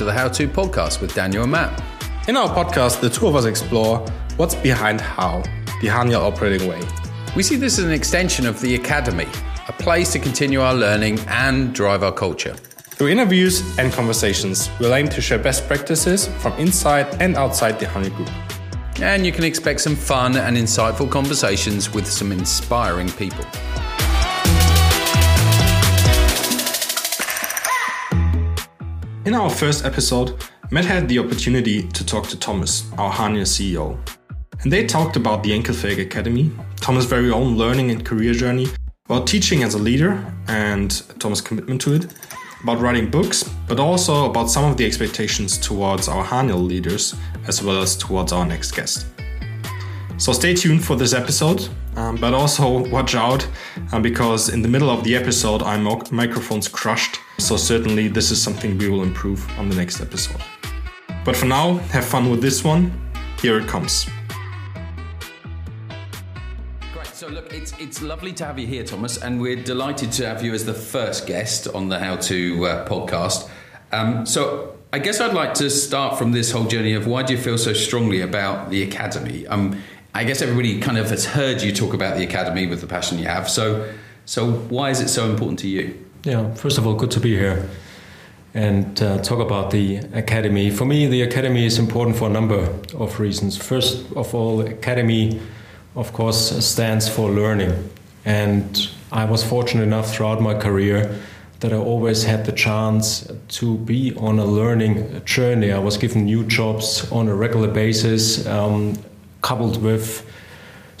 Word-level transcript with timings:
to 0.00 0.04
the 0.06 0.12
How 0.14 0.28
To 0.28 0.48
podcast 0.48 1.02
with 1.02 1.14
Daniel 1.14 1.42
and 1.42 1.52
Matt. 1.52 1.82
In 2.26 2.34
our 2.34 2.48
podcast, 2.48 3.02
the 3.02 3.10
two 3.10 3.26
of 3.26 3.36
us 3.36 3.44
explore 3.44 3.98
what's 4.38 4.54
behind 4.54 4.98
how, 4.98 5.42
the 5.82 5.88
Haniel 5.88 6.22
operating 6.22 6.66
way. 6.66 6.80
We 7.36 7.42
see 7.42 7.56
this 7.56 7.78
as 7.78 7.84
an 7.84 7.90
extension 7.90 8.46
of 8.46 8.58
the 8.62 8.76
Academy, 8.76 9.26
a 9.68 9.72
place 9.74 10.10
to 10.12 10.18
continue 10.18 10.62
our 10.62 10.72
learning 10.72 11.20
and 11.28 11.74
drive 11.74 12.02
our 12.02 12.12
culture. 12.12 12.54
Through 12.54 13.08
interviews 13.08 13.76
and 13.78 13.92
conversations, 13.92 14.70
we'll 14.80 14.94
aim 14.94 15.06
to 15.10 15.20
share 15.20 15.38
best 15.38 15.66
practices 15.66 16.28
from 16.38 16.54
inside 16.54 17.20
and 17.20 17.36
outside 17.36 17.78
the 17.78 17.84
Haniel 17.84 18.16
Group. 18.16 18.30
And 19.02 19.26
you 19.26 19.32
can 19.32 19.44
expect 19.44 19.82
some 19.82 19.96
fun 19.96 20.34
and 20.34 20.56
insightful 20.56 21.10
conversations 21.10 21.92
with 21.92 22.06
some 22.06 22.32
inspiring 22.32 23.10
people. 23.10 23.44
In 29.30 29.36
our 29.36 29.48
first 29.48 29.84
episode, 29.84 30.34
Matt 30.72 30.84
had 30.86 31.08
the 31.08 31.20
opportunity 31.20 31.84
to 31.84 32.04
talk 32.04 32.26
to 32.30 32.36
Thomas, 32.36 32.90
our 32.98 33.12
Haniel 33.12 33.46
CEO. 33.46 33.96
And 34.62 34.72
they 34.72 34.84
talked 34.84 35.14
about 35.14 35.44
the 35.44 35.50
Enkelfähig 35.50 36.02
Academy, 36.02 36.50
Thomas' 36.80 37.04
very 37.04 37.30
own 37.30 37.56
learning 37.56 37.92
and 37.92 38.04
career 38.04 38.34
journey, 38.34 38.66
about 39.04 39.28
teaching 39.28 39.62
as 39.62 39.74
a 39.74 39.78
leader 39.78 40.20
and 40.48 40.90
Thomas' 41.20 41.40
commitment 41.40 41.80
to 41.82 41.94
it, 41.94 42.12
about 42.64 42.80
writing 42.80 43.08
books, 43.08 43.48
but 43.68 43.78
also 43.78 44.28
about 44.28 44.50
some 44.50 44.64
of 44.64 44.76
the 44.76 44.84
expectations 44.84 45.58
towards 45.58 46.08
our 46.08 46.24
Haniel 46.24 46.66
leaders 46.66 47.14
as 47.46 47.62
well 47.62 47.80
as 47.80 47.96
towards 47.96 48.32
our 48.32 48.44
next 48.44 48.72
guest. 48.72 49.06
So 50.16 50.32
stay 50.32 50.54
tuned 50.54 50.84
for 50.84 50.96
this 50.96 51.12
episode, 51.12 51.68
um, 51.94 52.16
but 52.16 52.34
also 52.34 52.84
watch 52.88 53.14
out 53.14 53.46
um, 53.92 54.02
because 54.02 54.48
in 54.48 54.60
the 54.60 54.68
middle 54.68 54.90
of 54.90 55.04
the 55.04 55.14
episode, 55.14 55.62
our 55.62 55.78
microphone's 55.78 56.66
crushed. 56.66 57.20
So 57.40 57.56
certainly, 57.56 58.08
this 58.08 58.30
is 58.30 58.40
something 58.40 58.76
we 58.76 58.88
will 58.88 59.02
improve 59.02 59.44
on 59.58 59.68
the 59.68 59.74
next 59.74 60.00
episode. 60.00 60.40
But 61.24 61.34
for 61.34 61.46
now, 61.46 61.78
have 61.88 62.04
fun 62.04 62.30
with 62.30 62.42
this 62.42 62.62
one. 62.62 62.92
Here 63.40 63.58
it 63.58 63.66
comes. 63.66 64.06
Great. 66.92 67.06
So 67.06 67.28
look, 67.28 67.52
it's 67.52 67.72
it's 67.78 68.02
lovely 68.02 68.34
to 68.34 68.44
have 68.44 68.58
you 68.58 68.66
here, 68.66 68.84
Thomas, 68.84 69.16
and 69.16 69.40
we're 69.40 69.56
delighted 69.56 70.12
to 70.12 70.26
have 70.26 70.44
you 70.44 70.52
as 70.52 70.64
the 70.66 70.74
first 70.74 71.26
guest 71.26 71.66
on 71.68 71.88
the 71.88 71.98
How 71.98 72.16
to 72.16 72.66
uh, 72.66 72.88
podcast. 72.88 73.48
Um, 73.90 74.26
so 74.26 74.76
I 74.92 74.98
guess 74.98 75.20
I'd 75.20 75.34
like 75.34 75.54
to 75.54 75.70
start 75.70 76.18
from 76.18 76.32
this 76.32 76.52
whole 76.52 76.66
journey 76.66 76.92
of 76.92 77.06
why 77.06 77.22
do 77.22 77.32
you 77.32 77.40
feel 77.40 77.58
so 77.58 77.72
strongly 77.72 78.20
about 78.20 78.70
the 78.70 78.82
academy? 78.82 79.46
Um, 79.46 79.82
I 80.14 80.24
guess 80.24 80.42
everybody 80.42 80.78
kind 80.80 80.98
of 80.98 81.08
has 81.10 81.24
heard 81.24 81.62
you 81.62 81.72
talk 81.72 81.94
about 81.94 82.16
the 82.16 82.22
academy 82.22 82.66
with 82.66 82.82
the 82.82 82.86
passion 82.86 83.18
you 83.18 83.26
have. 83.26 83.48
So, 83.48 83.92
so 84.26 84.50
why 84.52 84.90
is 84.90 85.00
it 85.00 85.08
so 85.08 85.30
important 85.30 85.58
to 85.60 85.68
you? 85.68 86.06
Yeah, 86.22 86.52
first 86.52 86.76
of 86.76 86.86
all, 86.86 86.92
good 86.94 87.10
to 87.12 87.20
be 87.20 87.34
here 87.34 87.66
and 88.52 89.00
uh, 89.00 89.22
talk 89.22 89.38
about 89.38 89.70
the 89.70 89.96
academy. 90.12 90.70
For 90.70 90.84
me, 90.84 91.06
the 91.06 91.22
academy 91.22 91.64
is 91.64 91.78
important 91.78 92.18
for 92.18 92.28
a 92.28 92.32
number 92.32 92.68
of 92.94 93.18
reasons. 93.18 93.56
First 93.56 94.04
of 94.14 94.34
all, 94.34 94.60
academy, 94.60 95.40
of 95.96 96.12
course, 96.12 96.62
stands 96.62 97.08
for 97.08 97.30
learning, 97.30 97.88
and 98.26 98.90
I 99.10 99.24
was 99.24 99.42
fortunate 99.42 99.84
enough 99.84 100.14
throughout 100.14 100.42
my 100.42 100.52
career 100.52 101.18
that 101.60 101.72
I 101.72 101.76
always 101.76 102.24
had 102.24 102.44
the 102.44 102.52
chance 102.52 103.26
to 103.48 103.78
be 103.78 104.14
on 104.16 104.38
a 104.38 104.44
learning 104.44 105.24
journey. 105.24 105.72
I 105.72 105.78
was 105.78 105.96
given 105.96 106.26
new 106.26 106.44
jobs 106.44 107.10
on 107.10 107.28
a 107.28 107.34
regular 107.34 107.68
basis. 107.68 108.46
Um, 108.46 108.98
coupled 109.40 109.82
with 109.82 110.30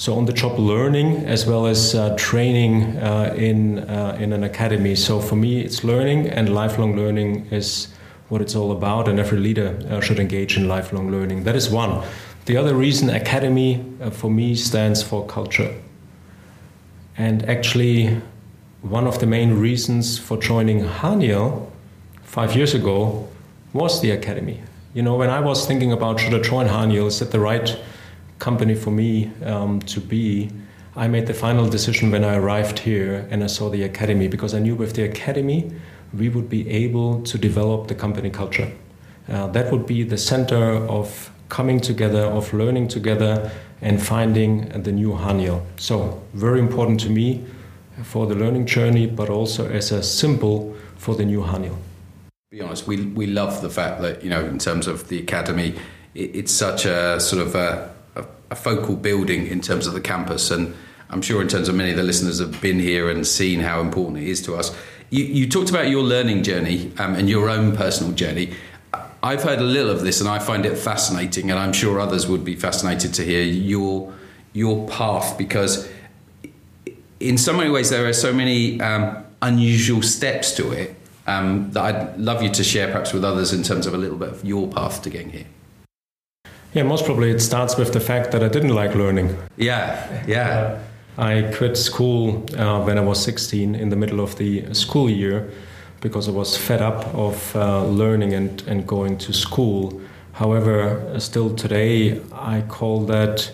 so 0.00 0.14
on 0.14 0.24
the 0.24 0.32
job 0.32 0.58
learning 0.58 1.26
as 1.26 1.44
well 1.44 1.66
as 1.66 1.94
uh, 1.94 2.16
training 2.16 2.96
uh, 2.96 3.34
in 3.36 3.80
uh, 3.80 4.16
in 4.18 4.32
an 4.32 4.44
academy. 4.44 4.94
So 4.94 5.20
for 5.20 5.36
me, 5.36 5.60
it's 5.60 5.84
learning 5.84 6.26
and 6.30 6.54
lifelong 6.54 6.96
learning 6.96 7.46
is 7.50 7.88
what 8.30 8.40
it's 8.40 8.56
all 8.56 8.72
about, 8.72 9.08
and 9.08 9.20
every 9.20 9.38
leader 9.38 9.78
uh, 9.90 10.00
should 10.00 10.18
engage 10.18 10.56
in 10.56 10.66
lifelong 10.68 11.10
learning. 11.10 11.44
That 11.44 11.54
is 11.54 11.68
one. 11.68 12.02
The 12.46 12.56
other 12.56 12.74
reason, 12.74 13.10
academy 13.10 13.84
uh, 14.00 14.08
for 14.08 14.30
me 14.30 14.54
stands 14.54 15.02
for 15.02 15.26
culture, 15.26 15.70
and 17.18 17.46
actually, 17.46 18.22
one 18.80 19.06
of 19.06 19.18
the 19.18 19.26
main 19.26 19.60
reasons 19.60 20.18
for 20.18 20.38
joining 20.38 20.82
Haniel 20.82 21.68
five 22.22 22.56
years 22.56 22.72
ago 22.72 23.28
was 23.74 24.00
the 24.00 24.12
academy. 24.12 24.62
You 24.94 25.02
know, 25.02 25.16
when 25.16 25.28
I 25.28 25.40
was 25.40 25.66
thinking 25.66 25.92
about 25.92 26.20
should 26.20 26.32
I 26.32 26.40
join 26.40 26.68
Haniel, 26.68 27.06
is 27.06 27.20
it 27.20 27.32
the 27.32 27.40
right 27.40 27.78
company 28.40 28.74
for 28.74 28.90
me 28.90 29.30
um, 29.44 29.80
to 29.82 30.00
be, 30.00 30.50
I 30.96 31.06
made 31.06 31.26
the 31.26 31.34
final 31.34 31.68
decision 31.68 32.10
when 32.10 32.24
I 32.24 32.34
arrived 32.34 32.80
here 32.80 33.28
and 33.30 33.44
I 33.44 33.46
saw 33.46 33.68
the 33.68 33.84
academy 33.84 34.26
because 34.26 34.54
I 34.54 34.58
knew 34.58 34.74
with 34.74 34.94
the 34.94 35.04
academy 35.04 35.70
we 36.12 36.28
would 36.28 36.48
be 36.48 36.68
able 36.68 37.22
to 37.22 37.38
develop 37.38 37.86
the 37.86 37.94
company 37.94 38.30
culture. 38.30 38.72
Uh, 39.28 39.46
that 39.48 39.70
would 39.70 39.86
be 39.86 40.02
the 40.02 40.18
center 40.18 40.74
of 40.88 41.30
coming 41.48 41.80
together, 41.80 42.24
of 42.24 42.52
learning 42.52 42.88
together, 42.88 43.50
and 43.80 44.02
finding 44.02 44.68
the 44.82 44.90
new 44.90 45.12
Haniel. 45.12 45.62
So, 45.76 46.20
very 46.34 46.58
important 46.58 47.00
to 47.00 47.10
me 47.10 47.44
for 48.02 48.26
the 48.26 48.34
learning 48.34 48.66
journey, 48.66 49.06
but 49.06 49.28
also 49.30 49.68
as 49.68 49.92
a 49.92 50.02
symbol 50.02 50.74
for 50.96 51.14
the 51.14 51.24
new 51.24 51.42
Haniel. 51.42 51.76
Be 52.50 52.60
honest, 52.60 52.86
we, 52.86 53.06
we 53.06 53.26
love 53.26 53.62
the 53.62 53.70
fact 53.70 54.00
that, 54.02 54.24
you 54.24 54.30
know, 54.30 54.44
in 54.44 54.58
terms 54.58 54.86
of 54.86 55.08
the 55.08 55.18
academy, 55.18 55.74
it, 56.14 56.34
it's 56.34 56.52
such 56.52 56.84
a 56.84 57.20
sort 57.20 57.42
of 57.46 57.54
a 57.54 57.94
a 58.50 58.56
focal 58.56 58.96
building 58.96 59.46
in 59.46 59.60
terms 59.60 59.86
of 59.86 59.94
the 59.94 60.00
campus. 60.00 60.50
And 60.50 60.74
I'm 61.08 61.22
sure 61.22 61.40
in 61.40 61.48
terms 61.48 61.68
of 61.68 61.74
many 61.74 61.90
of 61.90 61.96
the 61.96 62.02
listeners 62.02 62.40
have 62.40 62.60
been 62.60 62.78
here 62.78 63.10
and 63.10 63.26
seen 63.26 63.60
how 63.60 63.80
important 63.80 64.18
it 64.18 64.28
is 64.28 64.42
to 64.42 64.56
us. 64.56 64.76
You, 65.10 65.24
you 65.24 65.48
talked 65.48 65.70
about 65.70 65.88
your 65.88 66.02
learning 66.02 66.42
journey 66.42 66.92
um, 66.98 67.14
and 67.14 67.28
your 67.28 67.48
own 67.48 67.76
personal 67.76 68.12
journey. 68.12 68.54
I've 69.22 69.42
heard 69.42 69.58
a 69.58 69.64
little 69.64 69.90
of 69.90 70.02
this 70.02 70.20
and 70.20 70.28
I 70.28 70.38
find 70.38 70.64
it 70.64 70.78
fascinating, 70.78 71.50
and 71.50 71.58
I'm 71.58 71.72
sure 71.72 72.00
others 72.00 72.26
would 72.26 72.44
be 72.44 72.56
fascinated 72.56 73.12
to 73.14 73.24
hear 73.24 73.42
your 73.42 74.12
your 74.52 74.88
path 74.88 75.38
because 75.38 75.88
in 77.20 77.38
so 77.38 77.52
many 77.52 77.70
ways 77.70 77.90
there 77.90 78.06
are 78.08 78.12
so 78.12 78.32
many 78.32 78.80
um, 78.80 79.24
unusual 79.42 80.02
steps 80.02 80.52
to 80.56 80.72
it 80.72 80.96
um, 81.26 81.70
that 81.72 81.82
I'd 81.82 82.18
love 82.18 82.42
you 82.42 82.50
to 82.50 82.64
share 82.64 82.88
perhaps 82.88 83.12
with 83.12 83.24
others 83.24 83.52
in 83.52 83.62
terms 83.62 83.86
of 83.86 83.94
a 83.94 83.98
little 83.98 84.18
bit 84.18 84.30
of 84.30 84.44
your 84.44 84.66
path 84.66 85.02
to 85.02 85.10
getting 85.10 85.30
here. 85.30 85.46
Yeah, 86.72 86.84
most 86.84 87.04
probably 87.04 87.30
it 87.32 87.40
starts 87.40 87.76
with 87.76 87.92
the 87.92 87.98
fact 87.98 88.30
that 88.30 88.44
I 88.44 88.48
didn't 88.48 88.74
like 88.74 88.94
learning. 88.94 89.36
Yeah, 89.56 90.24
yeah. 90.28 90.78
Uh, 91.18 91.22
I 91.22 91.52
quit 91.52 91.76
school 91.76 92.46
uh, 92.56 92.84
when 92.84 92.96
I 92.96 93.00
was 93.00 93.20
16 93.24 93.74
in 93.74 93.88
the 93.88 93.96
middle 93.96 94.20
of 94.20 94.36
the 94.36 94.72
school 94.72 95.10
year 95.10 95.50
because 96.00 96.28
I 96.28 96.30
was 96.30 96.56
fed 96.56 96.80
up 96.80 97.12
of 97.12 97.56
uh, 97.56 97.84
learning 97.86 98.34
and, 98.34 98.62
and 98.68 98.86
going 98.86 99.18
to 99.18 99.32
school. 99.32 100.00
However, 100.32 101.18
still 101.18 101.52
today, 101.56 102.22
I 102.32 102.62
call 102.68 103.04
that 103.06 103.50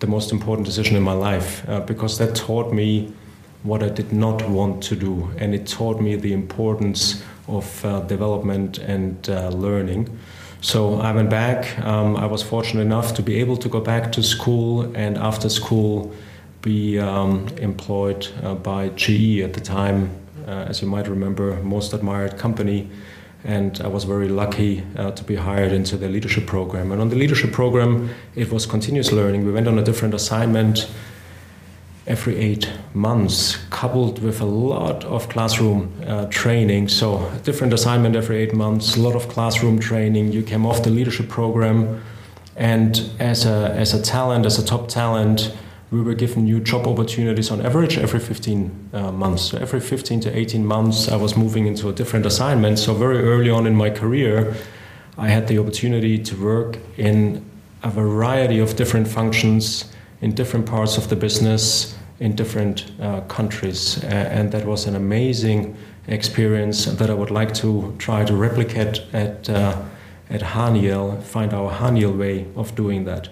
the 0.00 0.06
most 0.06 0.30
important 0.30 0.66
decision 0.66 0.94
in 0.94 1.02
my 1.02 1.14
life 1.14 1.66
uh, 1.70 1.80
because 1.80 2.18
that 2.18 2.36
taught 2.36 2.72
me 2.72 3.14
what 3.62 3.82
I 3.82 3.88
did 3.88 4.12
not 4.12 4.46
want 4.46 4.82
to 4.84 4.94
do 4.94 5.30
and 5.38 5.54
it 5.54 5.66
taught 5.66 6.02
me 6.02 6.16
the 6.16 6.34
importance 6.34 7.24
of 7.48 7.84
uh, 7.84 8.00
development 8.00 8.76
and 8.76 9.26
uh, 9.30 9.48
learning. 9.48 10.18
So 10.60 11.00
I 11.00 11.12
went 11.12 11.30
back. 11.30 11.78
Um, 11.84 12.16
I 12.16 12.26
was 12.26 12.42
fortunate 12.42 12.82
enough 12.82 13.14
to 13.14 13.22
be 13.22 13.36
able 13.36 13.56
to 13.58 13.68
go 13.68 13.80
back 13.80 14.10
to 14.12 14.22
school 14.22 14.90
and 14.96 15.16
after 15.16 15.48
school 15.48 16.12
be 16.62 16.98
um, 16.98 17.46
employed 17.58 18.26
uh, 18.42 18.54
by 18.56 18.88
GE 18.90 19.40
at 19.40 19.52
the 19.54 19.60
time, 19.60 20.10
uh, 20.46 20.66
as 20.68 20.82
you 20.82 20.88
might 20.88 21.06
remember, 21.06 21.54
most 21.62 21.92
admired 21.92 22.36
company. 22.36 22.90
And 23.44 23.80
I 23.82 23.86
was 23.86 24.02
very 24.02 24.28
lucky 24.28 24.82
uh, 24.96 25.12
to 25.12 25.22
be 25.22 25.36
hired 25.36 25.72
into 25.72 25.96
the 25.96 26.08
leadership 26.08 26.46
program. 26.46 26.90
And 26.90 27.00
on 27.00 27.08
the 27.08 27.16
leadership 27.16 27.52
program, 27.52 28.10
it 28.34 28.50
was 28.50 28.66
continuous 28.66 29.12
learning. 29.12 29.46
We 29.46 29.52
went 29.52 29.68
on 29.68 29.78
a 29.78 29.82
different 29.82 30.12
assignment 30.12 30.90
every 32.08 32.36
eight 32.36 32.72
months, 32.94 33.58
coupled 33.68 34.20
with 34.22 34.40
a 34.40 34.44
lot 34.44 35.04
of 35.04 35.28
classroom 35.28 35.92
uh, 36.06 36.24
training. 36.26 36.88
So, 36.88 37.30
different 37.44 37.72
assignment 37.74 38.16
every 38.16 38.38
eight 38.38 38.54
months, 38.54 38.96
a 38.96 39.00
lot 39.00 39.14
of 39.14 39.28
classroom 39.28 39.78
training. 39.78 40.32
You 40.32 40.42
came 40.42 40.64
off 40.64 40.82
the 40.82 40.90
leadership 40.90 41.28
program, 41.28 42.02
and 42.56 43.10
as 43.18 43.44
a, 43.44 43.74
as 43.76 43.92
a 43.92 44.02
talent, 44.02 44.46
as 44.46 44.58
a 44.58 44.64
top 44.64 44.88
talent, 44.88 45.54
we 45.90 46.00
were 46.00 46.14
given 46.14 46.44
new 46.44 46.60
job 46.60 46.86
opportunities 46.86 47.50
on 47.50 47.64
average 47.64 47.96
every 47.98 48.20
15 48.20 48.90
uh, 48.92 49.12
months. 49.12 49.42
So, 49.50 49.58
every 49.58 49.80
15 49.80 50.20
to 50.20 50.36
18 50.36 50.64
months, 50.64 51.08
I 51.08 51.16
was 51.16 51.36
moving 51.36 51.66
into 51.66 51.90
a 51.90 51.92
different 51.92 52.24
assignment. 52.24 52.78
So, 52.78 52.94
very 52.94 53.20
early 53.20 53.50
on 53.50 53.66
in 53.66 53.74
my 53.74 53.90
career, 53.90 54.54
I 55.18 55.28
had 55.28 55.46
the 55.46 55.58
opportunity 55.58 56.16
to 56.16 56.36
work 56.36 56.78
in 56.96 57.44
a 57.82 57.90
variety 57.90 58.60
of 58.60 58.76
different 58.76 59.08
functions 59.08 59.84
in 60.20 60.34
different 60.34 60.66
parts 60.66 60.96
of 60.96 61.10
the 61.10 61.16
business 61.16 61.97
in 62.20 62.34
different 62.34 62.90
uh, 63.00 63.20
countries. 63.22 64.02
Uh, 64.02 64.06
and 64.06 64.52
that 64.52 64.66
was 64.66 64.86
an 64.86 64.96
amazing 64.96 65.76
experience 66.08 66.86
that 66.86 67.10
I 67.10 67.14
would 67.14 67.30
like 67.30 67.54
to 67.54 67.94
try 67.98 68.24
to 68.24 68.34
replicate 68.34 69.02
at, 69.12 69.48
uh, 69.48 69.82
at 70.30 70.40
Haniel, 70.40 71.22
find 71.22 71.52
our 71.52 71.70
Haniel 71.70 72.16
way 72.16 72.46
of 72.56 72.74
doing 72.74 73.04
that. 73.04 73.28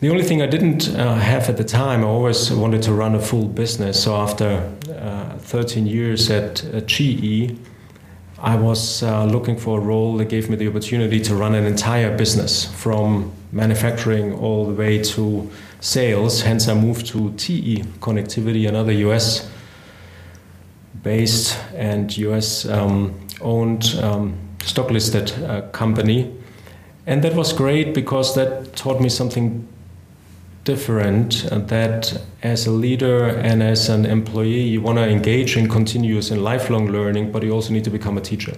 The 0.00 0.10
only 0.10 0.22
thing 0.22 0.40
I 0.42 0.46
didn't 0.46 0.88
uh, 0.90 1.16
have 1.16 1.48
at 1.48 1.56
the 1.56 1.64
time, 1.64 2.04
I 2.04 2.06
always 2.06 2.52
wanted 2.52 2.82
to 2.82 2.92
run 2.92 3.16
a 3.16 3.20
full 3.20 3.48
business. 3.48 4.00
So 4.00 4.14
after 4.14 4.72
uh, 4.96 5.38
13 5.38 5.86
years 5.86 6.30
at, 6.30 6.62
at 6.66 6.86
GE, 6.86 7.58
I 8.40 8.54
was 8.54 9.02
uh, 9.02 9.24
looking 9.24 9.56
for 9.56 9.78
a 9.78 9.80
role 9.80 10.16
that 10.18 10.26
gave 10.26 10.48
me 10.48 10.54
the 10.54 10.68
opportunity 10.68 11.18
to 11.22 11.34
run 11.34 11.56
an 11.56 11.66
entire 11.66 12.16
business 12.16 12.64
from 12.64 13.32
manufacturing 13.50 14.32
all 14.34 14.66
the 14.66 14.74
way 14.74 15.02
to 15.02 15.50
sales. 15.80 16.42
Hence, 16.42 16.68
I 16.68 16.74
moved 16.74 17.06
to 17.08 17.32
TE 17.34 17.82
Connectivity, 18.00 18.68
another 18.68 18.92
US 18.92 19.50
based 21.02 21.56
and 21.74 22.16
US 22.18 22.66
um, 22.66 23.14
owned 23.40 23.94
um, 24.02 24.38
stock 24.62 24.90
listed 24.90 25.32
uh, 25.44 25.62
company. 25.72 26.34
And 27.06 27.22
that 27.24 27.34
was 27.34 27.52
great 27.52 27.94
because 27.94 28.34
that 28.34 28.76
taught 28.76 29.00
me 29.00 29.08
something 29.08 29.66
different 30.64 31.50
uh, 31.50 31.58
that 31.58 32.20
as 32.42 32.66
a 32.66 32.70
leader 32.70 33.26
and 33.26 33.62
as 33.62 33.88
an 33.88 34.04
employee 34.04 34.60
you 34.60 34.82
want 34.82 34.98
to 34.98 35.08
engage 35.08 35.56
in 35.56 35.66
continuous 35.66 36.30
and 36.30 36.44
lifelong 36.44 36.88
learning 36.88 37.32
but 37.32 37.42
you 37.42 37.50
also 37.50 37.72
need 37.72 37.84
to 37.84 37.90
become 37.90 38.18
a 38.18 38.20
teacher 38.20 38.54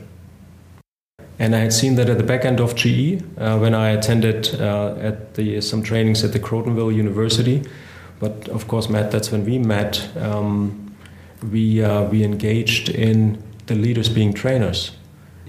and 1.40 1.56
i 1.56 1.58
had 1.58 1.72
seen 1.72 1.96
that 1.96 2.08
at 2.08 2.18
the 2.18 2.28
back 2.32 2.44
end 2.44 2.60
of 2.60 2.76
ge 2.76 3.20
uh, 3.38 3.58
when 3.58 3.74
i 3.74 3.88
attended 3.90 4.54
uh, 4.60 4.94
at 5.00 5.34
the 5.34 5.60
some 5.60 5.82
trainings 5.82 6.22
at 6.22 6.32
the 6.32 6.38
crotonville 6.38 6.94
university 6.94 7.62
but 8.20 8.48
of 8.48 8.68
course 8.68 8.88
matt 8.88 9.10
that's 9.10 9.32
when 9.32 9.44
we 9.44 9.58
met 9.58 10.08
um, 10.18 10.94
we 11.50 11.82
uh, 11.82 12.04
we 12.04 12.22
engaged 12.22 12.88
in 12.88 13.42
the 13.66 13.74
leaders 13.74 14.08
being 14.08 14.32
trainers 14.32 14.92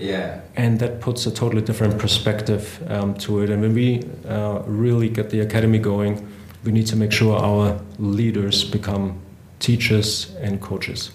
yeah. 0.01 0.41
And 0.55 0.79
that 0.79 0.99
puts 0.99 1.25
a 1.27 1.31
totally 1.31 1.61
different 1.61 1.99
perspective 1.99 2.83
um, 2.89 3.13
to 3.15 3.41
it. 3.41 3.49
And 3.49 3.61
when 3.61 3.73
we 3.73 4.03
uh, 4.27 4.63
really 4.65 5.09
get 5.09 5.29
the 5.29 5.41
academy 5.41 5.77
going, 5.77 6.27
we 6.63 6.71
need 6.71 6.87
to 6.87 6.95
make 6.95 7.11
sure 7.11 7.37
our 7.37 7.79
leaders 7.99 8.63
become 8.63 9.19
teachers 9.59 10.35
and 10.39 10.59
coaches. 10.59 11.11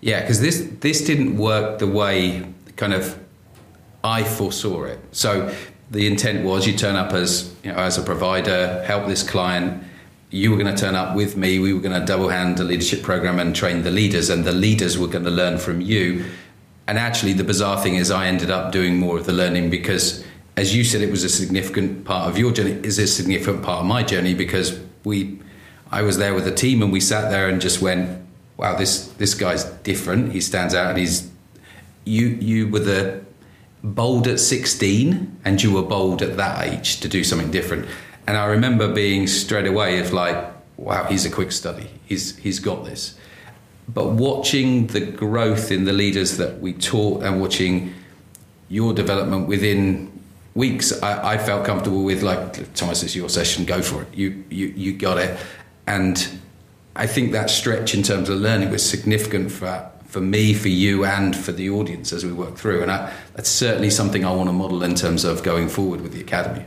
Yeah, 0.00 0.20
because 0.20 0.40
this 0.40 0.68
this 0.80 1.04
didn't 1.04 1.36
work 1.36 1.80
the 1.80 1.86
way 1.86 2.44
kind 2.76 2.94
of 2.94 3.18
I 4.08 4.24
foresaw 4.24 4.84
it. 4.84 4.98
So 5.12 5.54
the 5.90 6.06
intent 6.06 6.44
was 6.44 6.66
you 6.66 6.76
turn 6.76 6.96
up 6.96 7.12
as 7.12 7.54
you 7.62 7.72
know 7.72 7.78
as 7.78 7.98
a 7.98 8.02
provider, 8.02 8.82
help 8.84 9.06
this 9.06 9.22
client. 9.22 9.84
You 10.30 10.50
were 10.50 10.58
going 10.58 10.74
to 10.74 10.80
turn 10.80 10.94
up 10.94 11.16
with 11.16 11.36
me. 11.36 11.58
We 11.58 11.72
were 11.72 11.80
going 11.80 11.98
to 11.98 12.06
double 12.06 12.28
hand 12.28 12.58
the 12.58 12.64
leadership 12.64 13.02
program 13.02 13.38
and 13.38 13.54
train 13.54 13.82
the 13.82 13.90
leaders, 13.90 14.28
and 14.30 14.44
the 14.44 14.52
leaders 14.52 14.98
were 14.98 15.06
going 15.08 15.24
to 15.24 15.30
learn 15.30 15.58
from 15.58 15.80
you. 15.80 16.24
And 16.86 16.98
actually, 16.98 17.34
the 17.34 17.44
bizarre 17.44 17.80
thing 17.82 17.96
is, 17.96 18.10
I 18.10 18.26
ended 18.26 18.50
up 18.50 18.72
doing 18.72 18.98
more 18.98 19.18
of 19.18 19.26
the 19.26 19.32
learning 19.32 19.70
because, 19.70 20.24
as 20.56 20.74
you 20.74 20.84
said, 20.84 21.02
it 21.02 21.10
was 21.10 21.24
a 21.24 21.28
significant 21.28 22.04
part 22.04 22.28
of 22.28 22.38
your 22.38 22.52
journey. 22.52 22.72
Is 22.82 22.98
a 22.98 23.06
significant 23.06 23.62
part 23.62 23.80
of 23.80 23.86
my 23.86 24.02
journey 24.02 24.34
because 24.34 24.78
we 25.04 25.38
I 25.90 26.02
was 26.02 26.16
there 26.18 26.34
with 26.34 26.44
the 26.44 26.54
team 26.54 26.82
and 26.82 26.92
we 26.92 27.00
sat 27.00 27.30
there 27.30 27.48
and 27.48 27.60
just 27.60 27.80
went, 27.80 28.20
wow, 28.56 28.76
this 28.76 29.08
this 29.18 29.34
guy's 29.34 29.64
different. 29.64 30.32
He 30.32 30.40
stands 30.40 30.74
out 30.74 30.90
and 30.90 30.98
he's 30.98 31.30
you 32.04 32.26
you 32.50 32.68
were 32.68 32.80
the 32.80 33.27
bold 33.82 34.26
at 34.26 34.40
16 34.40 35.40
and 35.44 35.62
you 35.62 35.72
were 35.72 35.82
bold 35.82 36.22
at 36.22 36.36
that 36.36 36.66
age 36.66 37.00
to 37.00 37.08
do 37.08 37.22
something 37.24 37.50
different. 37.50 37.86
And 38.26 38.36
I 38.36 38.46
remember 38.46 38.92
being 38.92 39.26
straight 39.26 39.66
away 39.66 40.00
of 40.00 40.12
like, 40.12 40.36
wow, 40.76 41.04
he's 41.04 41.24
a 41.24 41.30
quick 41.30 41.52
study. 41.52 41.88
He's 42.04 42.36
he's 42.36 42.58
got 42.60 42.84
this. 42.84 43.16
But 43.88 44.10
watching 44.10 44.88
the 44.88 45.00
growth 45.00 45.70
in 45.72 45.84
the 45.84 45.92
leaders 45.92 46.36
that 46.36 46.60
we 46.60 46.74
taught 46.74 47.22
and 47.22 47.40
watching 47.40 47.94
your 48.68 48.92
development 48.92 49.48
within 49.48 50.12
weeks, 50.54 50.92
I, 51.02 51.34
I, 51.34 51.38
felt 51.38 51.64
comfortable 51.64 52.04
with 52.04 52.22
like 52.22 52.74
Thomas, 52.74 53.02
it's 53.02 53.16
your 53.16 53.30
session, 53.30 53.64
go 53.64 53.80
for 53.80 54.02
it. 54.02 54.08
You 54.14 54.44
you 54.50 54.66
you 54.68 54.92
got 54.92 55.16
it, 55.16 55.38
and 55.86 56.28
I 56.94 57.06
think 57.06 57.32
that 57.32 57.48
stretch 57.48 57.94
in 57.94 58.02
terms 58.02 58.28
of 58.28 58.38
learning 58.38 58.70
was 58.70 58.88
significant 58.88 59.52
for 59.52 59.90
for 60.08 60.20
me, 60.20 60.54
for 60.54 60.68
you, 60.68 61.04
and 61.04 61.36
for 61.36 61.52
the 61.52 61.70
audience 61.70 62.12
as 62.12 62.24
we 62.24 62.32
work 62.32 62.56
through. 62.56 62.82
And 62.82 62.90
I, 62.90 63.12
that's 63.34 63.50
certainly 63.50 63.90
something 63.90 64.24
I 64.24 64.32
want 64.32 64.48
to 64.48 64.52
model 64.52 64.82
in 64.82 64.94
terms 64.94 65.24
of 65.24 65.42
going 65.42 65.68
forward 65.68 66.00
with 66.00 66.12
the 66.12 66.20
academy. 66.20 66.64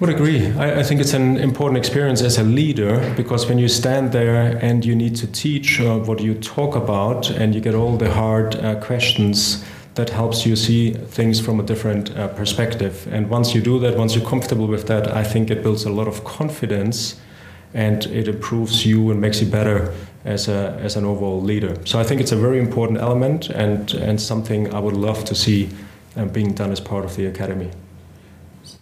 Would 0.00 0.08
agree. 0.08 0.50
I, 0.52 0.80
I, 0.80 0.82
think 0.82 1.02
it's 1.02 1.12
an 1.12 1.36
important 1.36 1.76
experience 1.76 2.22
as 2.22 2.38
a 2.38 2.42
leader 2.42 3.12
because 3.18 3.46
when 3.46 3.58
you 3.58 3.68
stand 3.68 4.12
there 4.12 4.56
and 4.62 4.82
you 4.82 4.96
need 4.96 5.14
to 5.16 5.26
teach 5.26 5.78
uh, 5.78 5.98
what 5.98 6.20
you 6.20 6.34
talk 6.34 6.74
about 6.74 7.28
and 7.28 7.54
you 7.54 7.60
get 7.60 7.74
all 7.74 7.98
the 7.98 8.10
hard 8.10 8.56
uh, 8.56 8.80
questions 8.80 9.62
that 9.96 10.08
helps 10.08 10.46
you 10.46 10.56
see 10.56 10.92
things 10.92 11.38
from 11.38 11.60
a 11.60 11.62
different 11.62 12.16
uh, 12.16 12.28
perspective. 12.28 13.06
And 13.12 13.28
once 13.28 13.54
you 13.54 13.60
do 13.60 13.78
that, 13.80 13.98
once 13.98 14.14
you're 14.14 14.26
comfortable 14.26 14.66
with 14.66 14.86
that, 14.86 15.14
I 15.14 15.22
think 15.22 15.50
it 15.50 15.62
builds 15.62 15.84
a 15.84 15.90
lot 15.90 16.08
of 16.08 16.24
confidence 16.24 17.20
and 17.74 18.06
it 18.06 18.28
improves 18.28 18.84
you 18.84 19.10
and 19.10 19.20
makes 19.20 19.40
you 19.40 19.46
better 19.46 19.94
as, 20.24 20.48
a, 20.48 20.78
as 20.80 20.96
an 20.96 21.04
overall 21.04 21.40
leader. 21.40 21.76
So 21.84 21.98
I 21.98 22.04
think 22.04 22.20
it's 22.20 22.32
a 22.32 22.36
very 22.36 22.58
important 22.58 22.98
element 22.98 23.48
and, 23.48 23.92
and 23.94 24.20
something 24.20 24.72
I 24.74 24.78
would 24.78 24.96
love 24.96 25.24
to 25.26 25.34
see 25.34 25.70
uh, 26.16 26.26
being 26.26 26.52
done 26.52 26.72
as 26.72 26.80
part 26.80 27.04
of 27.04 27.16
the 27.16 27.26
academy. 27.26 27.70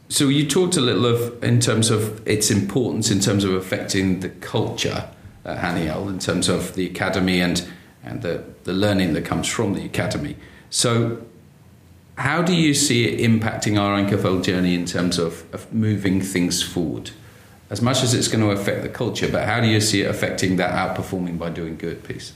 So 0.09 0.29
you 0.29 0.47
talked 0.49 0.77
a 0.77 0.81
little 0.81 1.05
of 1.05 1.45
in 1.45 1.61
terms 1.61 1.91
of 1.91 2.27
its 2.27 2.51
importance 2.51 3.11
in 3.11 3.21
terms 3.21 3.45
of 3.45 3.53
affecting 3.53 4.21
the 4.21 4.31
culture 4.31 5.09
at 5.45 5.59
Haniel, 5.59 6.09
in 6.09 6.19
terms 6.19 6.49
of 6.49 6.75
the 6.75 6.87
academy 6.87 7.41
and 7.41 7.67
and 8.05 8.23
the, 8.23 8.45
the 8.65 8.73
learning 8.73 9.13
that 9.13 9.25
comes 9.25 9.47
from 9.49 9.75
the 9.75 9.85
academy. 9.85 10.37
So, 10.71 11.23
how 12.17 12.43
do 12.43 12.55
you 12.55 12.75
see 12.75 13.07
it 13.07 13.21
impacting 13.21 13.79
our 13.79 13.97
Enkelfähig 14.01 14.45
journey 14.45 14.75
in 14.75 14.87
terms 14.87 15.19
of, 15.19 15.45
of 15.55 15.73
moving 15.73 16.21
things 16.21 16.63
forward? 16.63 17.11
As 17.71 17.83
much 17.83 18.03
as 18.03 18.15
it's 18.15 18.29
going 18.29 18.43
to 18.43 18.51
affect 18.51 18.83
the 18.83 18.89
culture, 18.89 19.29
but 19.31 19.45
how 19.45 19.61
do 19.61 19.67
you 19.67 19.81
see 19.81 20.03
it 20.03 20.11
affecting 20.11 20.57
that 20.57 20.73
outperforming 20.73 21.39
by 21.39 21.51
doing 21.51 21.77
good 21.77 22.03
piece? 22.03 22.33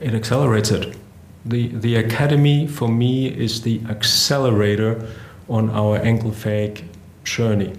It 0.00 0.14
accelerates 0.14 0.70
it. 0.70 0.96
The, 1.44 1.68
the 1.68 1.96
academy 1.96 2.66
for 2.66 2.88
me 2.88 3.28
is 3.28 3.62
the 3.62 3.80
accelerator 3.88 5.08
on 5.48 5.70
our 5.70 5.98
Enkelfähig 6.00 6.84
journey. 7.24 7.72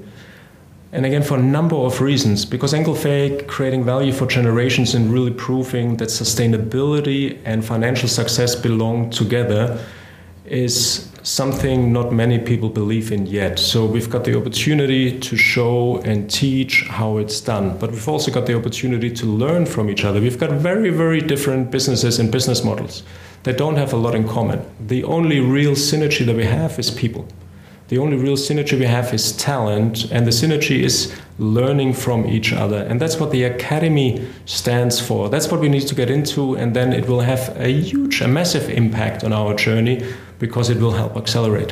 And 0.93 1.05
again, 1.05 1.23
for 1.23 1.37
a 1.37 1.41
number 1.41 1.75
of 1.75 2.01
reasons, 2.01 2.45
because 2.45 2.73
Enkelfähig 2.73 3.47
creating 3.47 3.83
value 3.83 4.11
for 4.11 4.25
generations 4.25 4.93
and 4.93 5.11
really 5.11 5.31
proving 5.31 5.97
that 5.97 6.09
sustainability 6.09 7.39
and 7.45 7.63
financial 7.63 8.09
success 8.09 8.55
belong 8.55 9.09
together 9.09 9.83
is 10.45 11.10
something 11.23 11.93
not 11.93 12.11
many 12.11 12.39
people 12.39 12.69
believe 12.69 13.11
in 13.11 13.25
yet. 13.25 13.59
So 13.59 13.85
we've 13.85 14.09
got 14.09 14.23
the 14.23 14.37
opportunity 14.37 15.19
to 15.19 15.37
show 15.37 15.97
and 16.01 16.29
teach 16.29 16.87
how 16.87 17.17
it's 17.17 17.39
done, 17.39 17.77
but 17.77 17.91
we've 17.91 18.07
also 18.07 18.31
got 18.31 18.45
the 18.45 18.55
opportunity 18.55 19.11
to 19.11 19.25
learn 19.25 19.65
from 19.65 19.89
each 19.89 20.03
other. 20.03 20.19
We've 20.19 20.39
got 20.39 20.51
very, 20.51 20.89
very 20.89 21.21
different 21.21 21.71
businesses 21.71 22.19
and 22.19 22.31
business 22.31 22.63
models 22.63 23.03
that 23.43 23.57
don't 23.57 23.75
have 23.75 23.93
a 23.93 23.97
lot 23.97 24.15
in 24.15 24.27
common. 24.27 24.65
The 24.79 25.03
only 25.03 25.39
real 25.39 25.71
synergy 25.73 26.25
that 26.25 26.35
we 26.35 26.45
have 26.45 26.77
is 26.79 26.91
people. 26.91 27.27
The 27.91 27.97
only 27.97 28.15
real 28.15 28.37
synergy 28.37 28.79
we 28.79 28.85
have 28.85 29.13
is 29.13 29.35
talent, 29.35 30.09
and 30.13 30.25
the 30.25 30.31
synergy 30.31 30.81
is 30.81 31.13
learning 31.37 31.91
from 31.91 32.25
each 32.25 32.53
other. 32.53 32.77
And 32.83 33.01
that's 33.01 33.19
what 33.19 33.31
the 33.31 33.43
academy 33.43 34.25
stands 34.45 34.97
for. 35.05 35.27
That's 35.27 35.51
what 35.51 35.59
we 35.59 35.67
need 35.67 35.87
to 35.87 35.95
get 35.95 36.09
into, 36.09 36.55
and 36.55 36.73
then 36.73 36.93
it 36.93 37.09
will 37.09 37.19
have 37.19 37.53
a 37.59 37.67
huge, 37.67 38.21
a 38.21 38.29
massive 38.29 38.69
impact 38.69 39.25
on 39.25 39.33
our 39.33 39.53
journey 39.55 40.05
because 40.41 40.71
it 40.71 40.79
will 40.79 40.93
help 40.93 41.15
accelerate. 41.15 41.71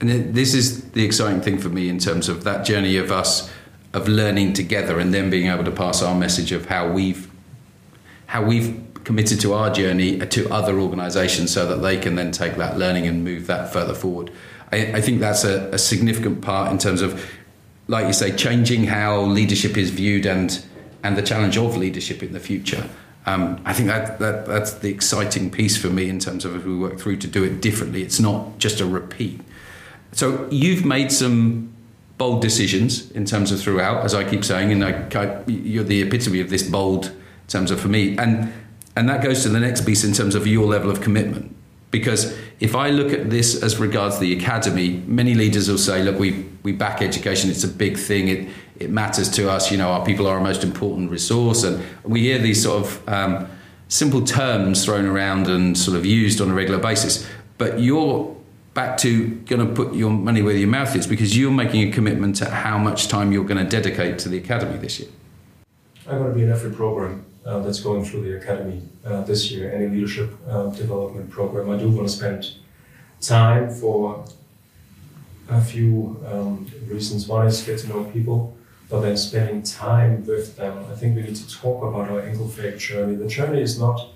And 0.00 0.34
this 0.34 0.52
is 0.52 0.90
the 0.90 1.04
exciting 1.04 1.40
thing 1.40 1.58
for 1.58 1.68
me 1.68 1.88
in 1.88 1.98
terms 2.00 2.28
of 2.28 2.42
that 2.42 2.66
journey 2.66 2.96
of 2.96 3.12
us 3.12 3.50
of 3.94 4.08
learning 4.08 4.54
together 4.54 4.98
and 4.98 5.14
then 5.14 5.30
being 5.30 5.46
able 5.46 5.62
to 5.62 5.70
pass 5.70 6.02
our 6.02 6.14
message 6.14 6.50
of 6.50 6.66
how 6.66 6.90
we've 6.90 7.30
how 8.26 8.42
we've 8.42 8.84
committed 9.04 9.40
to 9.40 9.54
our 9.54 9.70
journey 9.70 10.20
uh, 10.20 10.26
to 10.26 10.50
other 10.50 10.80
organizations 10.80 11.52
so 11.52 11.66
that 11.66 11.76
they 11.76 11.96
can 11.96 12.16
then 12.16 12.32
take 12.32 12.56
that 12.56 12.76
learning 12.76 13.06
and 13.06 13.24
move 13.24 13.46
that 13.46 13.72
further 13.72 13.94
forward. 13.94 14.30
I, 14.72 14.96
I 14.98 15.00
think 15.00 15.20
that's 15.20 15.44
a, 15.44 15.70
a, 15.70 15.78
significant 15.78 16.42
part 16.42 16.70
in 16.70 16.76
terms 16.76 17.00
of, 17.00 17.24
like 17.86 18.06
you 18.06 18.12
say, 18.12 18.36
changing 18.36 18.84
how 18.84 19.22
leadership 19.22 19.78
is 19.78 19.90
viewed 19.90 20.26
and 20.26 20.62
and 21.04 21.16
the 21.16 21.22
challenge 21.22 21.56
of 21.56 21.76
leadership 21.76 22.22
in 22.24 22.32
the 22.32 22.40
future. 22.40 22.90
Um, 23.28 23.60
I 23.66 23.74
think 23.74 23.88
that, 23.88 24.18
that 24.20 24.46
that's 24.46 24.72
the 24.72 24.88
exciting 24.88 25.50
piece 25.50 25.76
for 25.76 25.88
me 25.88 26.08
in 26.08 26.18
terms 26.18 26.46
of 26.46 26.56
as 26.56 26.64
we 26.64 26.74
work 26.74 26.98
through 26.98 27.18
to 27.18 27.26
do 27.26 27.44
it 27.44 27.60
differently. 27.60 28.02
It's 28.02 28.18
not 28.18 28.58
just 28.58 28.80
a 28.80 28.86
repeat. 28.86 29.40
So 30.12 30.48
you've 30.50 30.86
made 30.86 31.12
some 31.12 31.74
bold 32.16 32.40
decisions 32.40 33.10
in 33.10 33.26
terms 33.26 33.52
of 33.52 33.60
throughout, 33.60 34.02
as 34.02 34.14
I 34.14 34.24
keep 34.24 34.44
saying, 34.44 34.72
and 34.72 34.82
I, 34.82 35.42
you're 35.46 35.84
the 35.84 36.00
epitome 36.00 36.40
of 36.40 36.48
this 36.48 36.62
bold 36.62 37.06
in 37.06 37.48
terms 37.48 37.70
of 37.70 37.78
for 37.80 37.88
me, 37.88 38.16
and 38.16 38.50
and 38.96 39.08
that 39.10 39.22
goes 39.22 39.42
to 39.42 39.50
the 39.50 39.60
next 39.60 39.84
piece 39.84 40.04
in 40.04 40.14
terms 40.14 40.34
of 40.34 40.46
your 40.46 40.66
level 40.66 40.90
of 40.90 41.02
commitment. 41.02 41.54
Because 41.90 42.36
if 42.60 42.74
I 42.74 42.90
look 42.90 43.12
at 43.12 43.30
this 43.30 43.62
as 43.62 43.78
regards 43.78 44.18
the 44.18 44.36
academy, 44.36 45.02
many 45.06 45.34
leaders 45.34 45.68
will 45.68 45.78
say, 45.78 46.02
look, 46.02 46.18
we, 46.18 46.44
we 46.62 46.72
back 46.72 47.00
education, 47.00 47.48
it's 47.48 47.64
a 47.64 47.68
big 47.68 47.96
thing, 47.96 48.28
it, 48.28 48.48
it 48.78 48.90
matters 48.90 49.28
to 49.30 49.50
us, 49.50 49.70
you 49.70 49.78
know, 49.78 49.88
our 49.90 50.04
people 50.04 50.26
are 50.26 50.36
our 50.36 50.42
most 50.42 50.62
important 50.62 51.10
resource. 51.10 51.64
And 51.64 51.82
we 52.04 52.20
hear 52.20 52.38
these 52.38 52.62
sort 52.62 52.84
of 52.84 53.08
um, 53.08 53.48
simple 53.88 54.22
terms 54.22 54.84
thrown 54.84 55.06
around 55.06 55.48
and 55.48 55.76
sort 55.76 55.96
of 55.96 56.06
used 56.06 56.40
on 56.40 56.50
a 56.50 56.54
regular 56.54 56.78
basis. 56.78 57.26
But 57.56 57.80
you're 57.80 58.36
back 58.74 58.96
to 58.98 59.28
going 59.46 59.66
to 59.66 59.74
put 59.74 59.94
your 59.94 60.10
money 60.10 60.42
where 60.42 60.54
your 60.54 60.68
mouth 60.68 60.94
is 60.94 61.06
because 61.06 61.36
you're 61.36 61.50
making 61.50 61.88
a 61.88 61.92
commitment 61.92 62.36
to 62.36 62.48
how 62.48 62.78
much 62.78 63.08
time 63.08 63.32
you're 63.32 63.44
going 63.44 63.62
to 63.62 63.68
dedicate 63.68 64.18
to 64.20 64.28
the 64.28 64.38
academy 64.38 64.76
this 64.78 65.00
year. 65.00 65.08
I'm 66.06 66.18
going 66.18 66.30
to 66.30 66.34
be 66.34 66.44
in 66.44 66.50
every 66.50 66.70
program 66.70 67.24
uh, 67.44 67.60
that's 67.60 67.80
going 67.80 68.04
through 68.04 68.22
the 68.22 68.36
academy 68.36 68.82
uh, 69.04 69.22
this 69.22 69.50
year, 69.50 69.72
any 69.72 69.88
leadership 69.88 70.30
uh, 70.48 70.66
development 70.66 71.30
program, 71.30 71.70
I 71.70 71.78
do 71.78 71.88
want 71.88 72.08
to 72.08 72.14
spend 72.14 72.52
time 73.20 73.70
for 73.70 74.24
a 75.48 75.60
few 75.60 76.22
um, 76.30 76.70
reasons. 76.86 77.26
One 77.26 77.46
is 77.46 77.62
get 77.62 77.78
to 77.80 77.88
know 77.88 78.04
people, 78.04 78.56
but 78.88 79.00
then 79.00 79.16
spending 79.16 79.62
time 79.62 80.24
with 80.24 80.56
them. 80.56 80.84
I 80.90 80.94
think 80.94 81.16
we 81.16 81.22
need 81.22 81.36
to 81.36 81.50
talk 81.50 81.82
about 81.82 82.10
our 82.10 82.22
Enkelfähig 82.22 82.78
journey. 82.78 83.16
The 83.16 83.26
journey 83.26 83.60
is 83.60 83.78
not 83.78 84.08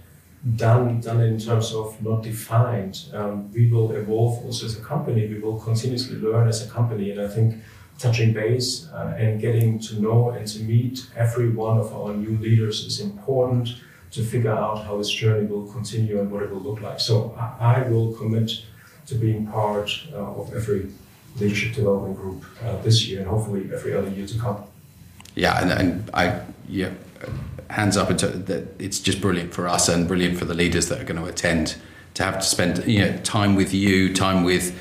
done 0.56 1.00
done 1.00 1.20
in 1.20 1.38
terms 1.38 1.72
of 1.72 2.02
not 2.02 2.22
defined. 2.22 3.04
Um, 3.12 3.52
we 3.52 3.70
will 3.70 3.92
evolve 3.92 4.44
also 4.44 4.66
as 4.66 4.76
a 4.78 4.82
company. 4.82 5.28
We 5.28 5.38
will 5.38 5.58
continuously 5.58 6.16
learn 6.16 6.48
as 6.48 6.66
a 6.66 6.70
company, 6.70 7.10
and 7.10 7.20
I 7.20 7.28
think 7.28 7.62
touching 7.98 8.32
base 8.32 8.88
uh, 8.92 9.14
and 9.16 9.40
getting 9.40 9.78
to 9.78 10.00
know 10.00 10.30
and 10.30 10.46
to 10.46 10.60
meet 10.60 11.06
every 11.16 11.50
one 11.50 11.78
of 11.78 11.94
our 11.94 12.12
new 12.14 12.36
leaders 12.38 12.84
is 12.84 13.00
important 13.00 13.76
to 14.10 14.22
figure 14.22 14.52
out 14.52 14.84
how 14.84 14.98
this 14.98 15.10
journey 15.10 15.46
will 15.46 15.70
continue 15.72 16.20
and 16.20 16.30
what 16.30 16.42
it 16.42 16.50
will 16.50 16.60
look 16.60 16.80
like. 16.80 16.98
So 16.98 17.34
I, 17.38 17.76
I 17.76 17.88
will 17.88 18.12
commit 18.14 18.50
to 19.06 19.14
being 19.14 19.46
part 19.46 19.90
uh, 20.12 20.16
of 20.16 20.52
every 20.54 20.90
leadership 21.38 21.74
development 21.74 22.16
group 22.16 22.44
uh, 22.62 22.76
this 22.82 23.06
year 23.06 23.20
and 23.20 23.28
hopefully 23.28 23.68
every 23.72 23.94
other 23.94 24.10
year 24.10 24.26
to 24.26 24.38
come. 24.38 24.62
Yeah, 25.34 25.60
and, 25.62 25.70
and 25.70 26.10
I 26.14 26.40
yeah, 26.68 26.90
hands 27.70 27.96
up. 27.96 28.10
It's 28.10 29.00
just 29.00 29.20
brilliant 29.20 29.54
for 29.54 29.68
us 29.68 29.88
and 29.88 30.06
brilliant 30.06 30.38
for 30.38 30.44
the 30.44 30.54
leaders 30.54 30.88
that 30.88 31.00
are 31.00 31.04
going 31.04 31.20
to 31.20 31.26
attend 31.26 31.76
to 32.14 32.22
have 32.22 32.38
to 32.38 32.46
spend 32.46 32.84
you 32.86 33.00
know 33.00 33.16
time 33.18 33.54
with 33.54 33.72
you, 33.72 34.14
time 34.14 34.44
with 34.44 34.78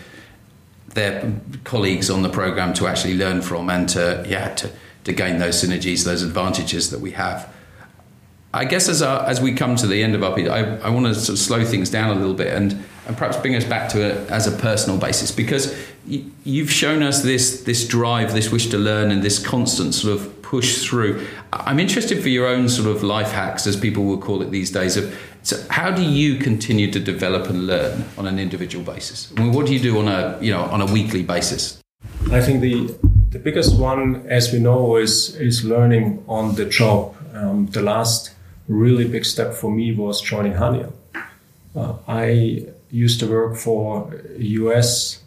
their 0.89 1.33
colleagues 1.63 2.09
on 2.09 2.21
the 2.21 2.29
program 2.29 2.73
to 2.73 2.87
actually 2.87 3.15
learn 3.15 3.41
from 3.41 3.69
and 3.69 3.87
to 3.89 4.25
yeah 4.27 4.53
to, 4.55 4.69
to 5.05 5.13
gain 5.13 5.39
those 5.39 5.63
synergies, 5.63 6.03
those 6.03 6.23
advantages 6.23 6.89
that 6.91 6.99
we 6.99 7.11
have. 7.11 7.51
I 8.53 8.65
guess 8.65 8.89
as 8.89 9.01
our, 9.01 9.25
as 9.25 9.39
we 9.39 9.53
come 9.53 9.77
to 9.77 9.87
the 9.87 10.03
end 10.03 10.13
of 10.13 10.23
our 10.23 10.37
I, 10.37 10.77
I 10.79 10.89
want 10.89 11.05
to 11.05 11.15
sort 11.15 11.29
of 11.29 11.39
slow 11.39 11.63
things 11.63 11.89
down 11.89 12.09
a 12.09 12.19
little 12.19 12.33
bit 12.33 12.53
and, 12.53 12.73
and 13.07 13.17
perhaps 13.17 13.37
bring 13.37 13.55
us 13.55 13.63
back 13.63 13.89
to 13.91 14.01
it 14.01 14.29
as 14.29 14.45
a 14.45 14.51
personal 14.51 14.99
basis 14.99 15.31
because 15.31 15.73
you've 16.05 16.71
shown 16.71 17.03
us 17.03 17.21
this 17.21 17.63
this 17.63 17.87
drive, 17.87 18.33
this 18.33 18.51
wish 18.51 18.67
to 18.67 18.77
learn, 18.77 19.11
and 19.11 19.23
this 19.23 19.39
constant 19.39 19.93
sort 19.93 20.19
of 20.19 20.41
push 20.41 20.85
through. 20.85 21.25
I'm 21.53 21.79
interested 21.79 22.21
for 22.21 22.29
your 22.29 22.47
own 22.47 22.69
sort 22.69 22.87
of 22.87 23.03
life 23.03 23.31
hacks, 23.31 23.67
as 23.67 23.75
people 23.75 24.03
will 24.03 24.17
call 24.17 24.41
it 24.41 24.51
these 24.51 24.71
days. 24.71 24.97
Of 24.97 25.17
so, 25.43 25.55
how 25.69 25.91
do 25.91 26.03
you 26.03 26.37
continue 26.37 26.91
to 26.91 26.99
develop 26.99 27.49
and 27.49 27.67
learn 27.67 28.05
on 28.17 28.27
an 28.27 28.39
individual 28.39 28.83
basis? 28.83 29.31
I 29.37 29.41
mean, 29.41 29.53
what 29.53 29.65
do 29.65 29.73
you 29.73 29.79
do 29.79 29.99
on 29.99 30.07
a 30.07 30.37
you 30.41 30.51
know 30.51 30.63
on 30.63 30.81
a 30.81 30.85
weekly 30.85 31.23
basis? 31.23 31.81
I 32.31 32.41
think 32.41 32.61
the 32.61 32.93
the 33.29 33.39
biggest 33.39 33.79
one, 33.79 34.25
as 34.27 34.51
we 34.51 34.59
know, 34.59 34.97
is 34.97 35.35
is 35.35 35.63
learning 35.63 36.23
on 36.27 36.55
the 36.55 36.65
job. 36.65 37.15
Um, 37.33 37.67
the 37.67 37.81
last 37.81 38.33
really 38.67 39.07
big 39.07 39.25
step 39.25 39.53
for 39.53 39.71
me 39.71 39.93
was 39.93 40.21
joining 40.21 40.53
Haniel. 40.53 40.93
Uh, 41.75 41.95
I 42.07 42.65
used 42.89 43.19
to 43.21 43.27
work 43.27 43.55
for 43.55 44.13
US 44.37 45.21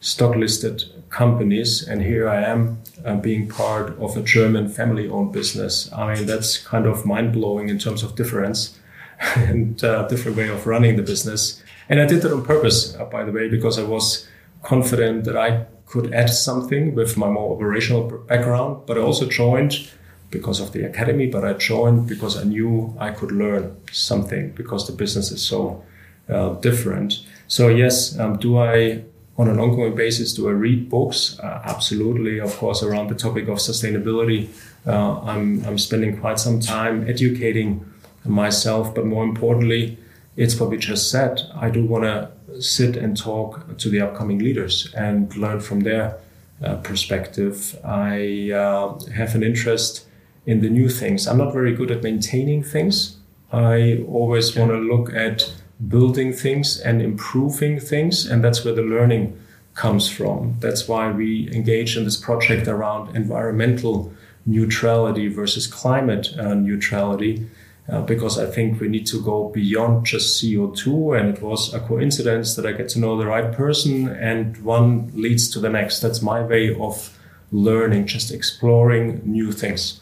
stock 0.00 0.36
listed 0.36 0.84
companies, 1.08 1.86
and 1.86 2.02
here 2.02 2.28
I 2.28 2.42
am 2.42 2.82
uh, 3.04 3.16
being 3.16 3.48
part 3.48 3.98
of 3.98 4.16
a 4.16 4.22
German 4.22 4.68
family 4.68 5.08
owned 5.08 5.32
business. 5.32 5.90
I 5.92 6.14
mean, 6.14 6.26
that's 6.26 6.58
kind 6.58 6.86
of 6.86 7.06
mind 7.06 7.32
blowing 7.32 7.68
in 7.68 7.78
terms 7.78 8.02
of 8.02 8.16
difference 8.16 8.78
and 9.36 9.82
uh, 9.82 10.06
different 10.08 10.36
way 10.36 10.48
of 10.48 10.66
running 10.66 10.96
the 10.96 11.02
business. 11.02 11.62
And 11.88 12.00
I 12.00 12.06
did 12.06 12.22
that 12.22 12.32
on 12.32 12.44
purpose, 12.44 12.96
uh, 12.96 13.04
by 13.04 13.24
the 13.24 13.32
way, 13.32 13.48
because 13.48 13.78
I 13.78 13.84
was 13.84 14.26
confident 14.62 15.24
that 15.24 15.36
I 15.36 15.66
could 15.86 16.12
add 16.12 16.30
something 16.30 16.94
with 16.94 17.16
my 17.16 17.28
more 17.28 17.54
operational 17.54 18.02
background, 18.26 18.82
but 18.86 18.98
I 18.98 19.00
also 19.00 19.26
joined 19.26 19.88
because 20.30 20.58
of 20.60 20.72
the 20.72 20.84
academy, 20.84 21.28
but 21.28 21.44
I 21.44 21.52
joined 21.52 22.08
because 22.08 22.36
I 22.36 22.42
knew 22.42 22.94
I 22.98 23.10
could 23.12 23.30
learn 23.30 23.76
something 23.92 24.50
because 24.50 24.86
the 24.86 24.92
business 24.92 25.30
is 25.30 25.42
so 25.42 25.84
uh, 26.28 26.54
different. 26.54 27.24
So 27.46 27.68
yes, 27.68 28.18
um, 28.18 28.36
do 28.38 28.58
I 28.58 29.04
on 29.38 29.48
an 29.48 29.58
ongoing 29.58 29.94
basis 29.94 30.32
do 30.32 30.48
I 30.48 30.52
read 30.52 30.88
books? 30.88 31.38
Uh, 31.38 31.60
absolutely, 31.64 32.38
of 32.40 32.56
course, 32.56 32.82
around 32.82 33.08
the 33.08 33.14
topic 33.14 33.48
of 33.48 33.58
sustainability. 33.58 34.48
Uh, 34.86 35.20
I'm 35.22 35.64
I'm 35.66 35.78
spending 35.78 36.18
quite 36.20 36.38
some 36.38 36.60
time 36.60 37.08
educating 37.08 37.84
myself, 38.24 38.94
but 38.94 39.04
more 39.04 39.24
importantly, 39.24 39.98
it's 40.36 40.58
what 40.58 40.70
we 40.70 40.76
just 40.76 41.10
said. 41.10 41.42
I 41.54 41.70
do 41.70 41.84
want 41.84 42.04
to 42.04 42.30
sit 42.60 42.96
and 42.96 43.16
talk 43.16 43.76
to 43.78 43.88
the 43.88 44.00
upcoming 44.00 44.38
leaders 44.38 44.92
and 44.94 45.34
learn 45.36 45.60
from 45.60 45.80
their 45.80 46.18
uh, 46.64 46.76
perspective. 46.76 47.78
I 47.84 48.50
uh, 48.52 48.98
have 49.14 49.34
an 49.34 49.42
interest 49.42 50.06
in 50.46 50.60
the 50.60 50.70
new 50.70 50.88
things. 50.88 51.26
I'm 51.26 51.38
not 51.38 51.52
very 51.52 51.74
good 51.74 51.90
at 51.90 52.02
maintaining 52.02 52.62
things. 52.62 53.16
I 53.52 54.04
always 54.08 54.56
want 54.56 54.70
to 54.70 54.78
look 54.78 55.12
at 55.14 55.52
building 55.88 56.32
things 56.32 56.80
and 56.80 57.02
improving 57.02 57.80
things, 57.80 58.26
and 58.26 58.42
that's 58.42 58.64
where 58.64 58.74
the 58.74 58.82
learning 58.82 59.38
comes 59.74 60.08
from. 60.08 60.56
That's 60.60 60.88
why 60.88 61.10
we 61.10 61.50
engage 61.52 61.96
in 61.96 62.04
this 62.04 62.16
project 62.16 62.66
around 62.66 63.14
environmental 63.14 64.12
neutrality 64.46 65.28
versus 65.28 65.66
climate 65.66 66.28
uh, 66.38 66.54
neutrality. 66.54 67.46
Uh, 67.88 68.00
because 68.00 68.36
I 68.36 68.46
think 68.46 68.80
we 68.80 68.88
need 68.88 69.06
to 69.06 69.22
go 69.22 69.48
beyond 69.50 70.06
just 70.06 70.42
CO2. 70.42 71.20
And 71.20 71.36
it 71.36 71.40
was 71.40 71.72
a 71.72 71.78
coincidence 71.78 72.56
that 72.56 72.66
I 72.66 72.72
get 72.72 72.88
to 72.90 72.98
know 72.98 73.16
the 73.16 73.26
right 73.26 73.52
person 73.52 74.08
and 74.08 74.56
one 74.64 75.12
leads 75.14 75.48
to 75.50 75.60
the 75.60 75.68
next. 75.68 76.00
That's 76.00 76.20
my 76.20 76.42
way 76.42 76.74
of 76.74 77.16
learning, 77.52 78.08
just 78.08 78.32
exploring 78.32 79.22
new 79.24 79.52
things 79.52 80.00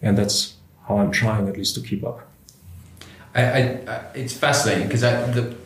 and 0.00 0.16
that's 0.16 0.54
how 0.86 0.98
I'm 0.98 1.10
trying 1.10 1.48
at 1.48 1.56
least 1.56 1.74
to 1.76 1.80
keep 1.80 2.04
up. 2.04 2.27
I, 3.34 3.42
I, 3.42 4.04
it's 4.14 4.32
fascinating 4.32 4.86
because 4.86 5.02
the 5.02 5.56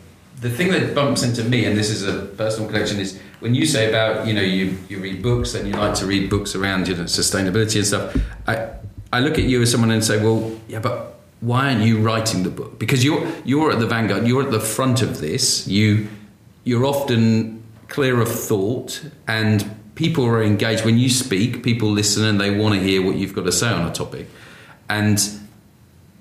the 0.41 0.49
thing 0.49 0.71
that 0.71 0.93
bumps 0.93 1.23
into 1.23 1.43
me, 1.43 1.65
and 1.65 1.77
this 1.77 1.89
is 1.89 2.03
a 2.05 2.25
personal 2.25 2.69
connection, 2.69 2.99
is 2.99 3.19
when 3.39 3.55
you 3.55 3.65
say 3.65 3.89
about 3.89 4.27
you 4.27 4.33
know 4.33 4.41
you, 4.41 4.77
you 4.89 4.99
read 4.99 5.21
books 5.21 5.55
and 5.55 5.67
you 5.67 5.73
like 5.73 5.95
to 5.95 6.05
read 6.05 6.29
books 6.29 6.55
around 6.55 6.87
you 6.87 6.95
know 6.95 7.03
sustainability 7.03 7.77
and 7.77 7.87
stuff. 7.87 8.15
I 8.47 8.69
I 9.13 9.19
look 9.19 9.37
at 9.37 9.45
you 9.45 9.61
as 9.61 9.71
someone 9.71 9.91
and 9.91 10.03
say, 10.03 10.21
well, 10.21 10.59
yeah, 10.67 10.79
but 10.79 11.19
why 11.39 11.69
aren't 11.69 11.83
you 11.83 11.99
writing 11.99 12.43
the 12.43 12.49
book? 12.49 12.79
Because 12.79 13.03
you're 13.03 13.25
you're 13.45 13.71
at 13.71 13.79
the 13.79 13.87
vanguard, 13.87 14.27
you're 14.27 14.43
at 14.43 14.51
the 14.51 14.59
front 14.59 15.01
of 15.01 15.19
this. 15.19 15.67
You 15.67 16.07
you're 16.63 16.85
often 16.85 17.63
clear 17.87 18.19
of 18.21 18.29
thought 18.29 19.03
and 19.27 19.69
people 19.95 20.25
are 20.25 20.41
engaged. 20.41 20.83
When 20.83 20.97
you 20.97 21.09
speak, 21.09 21.63
people 21.63 21.89
listen 21.89 22.25
and 22.25 22.39
they 22.39 22.57
want 22.57 22.75
to 22.75 22.81
hear 22.81 23.05
what 23.05 23.15
you've 23.15 23.35
got 23.35 23.45
to 23.45 23.51
say 23.51 23.67
on 23.67 23.87
a 23.87 23.93
topic. 23.93 24.27
And 24.89 25.19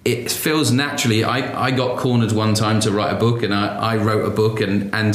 it 0.05 0.31
feels 0.31 0.71
naturally. 0.71 1.25
I, 1.25 1.67
I 1.67 1.71
got 1.71 1.99
cornered 1.99 2.33
one 2.33 2.55
time 2.55 2.81
to 2.81 2.91
write 2.91 3.13
a 3.13 3.19
book, 3.19 3.43
and 3.43 3.55
I, 3.55 3.77
I 3.77 3.97
wrote 3.97 4.27
a 4.27 4.31
book, 4.31 4.61
and, 4.61 4.95
and 4.95 5.15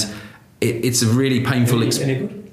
it, 0.61 0.85
it's 0.85 1.01
a 1.01 1.07
really 1.07 1.41
painful 1.43 1.83
experience. 1.83 2.49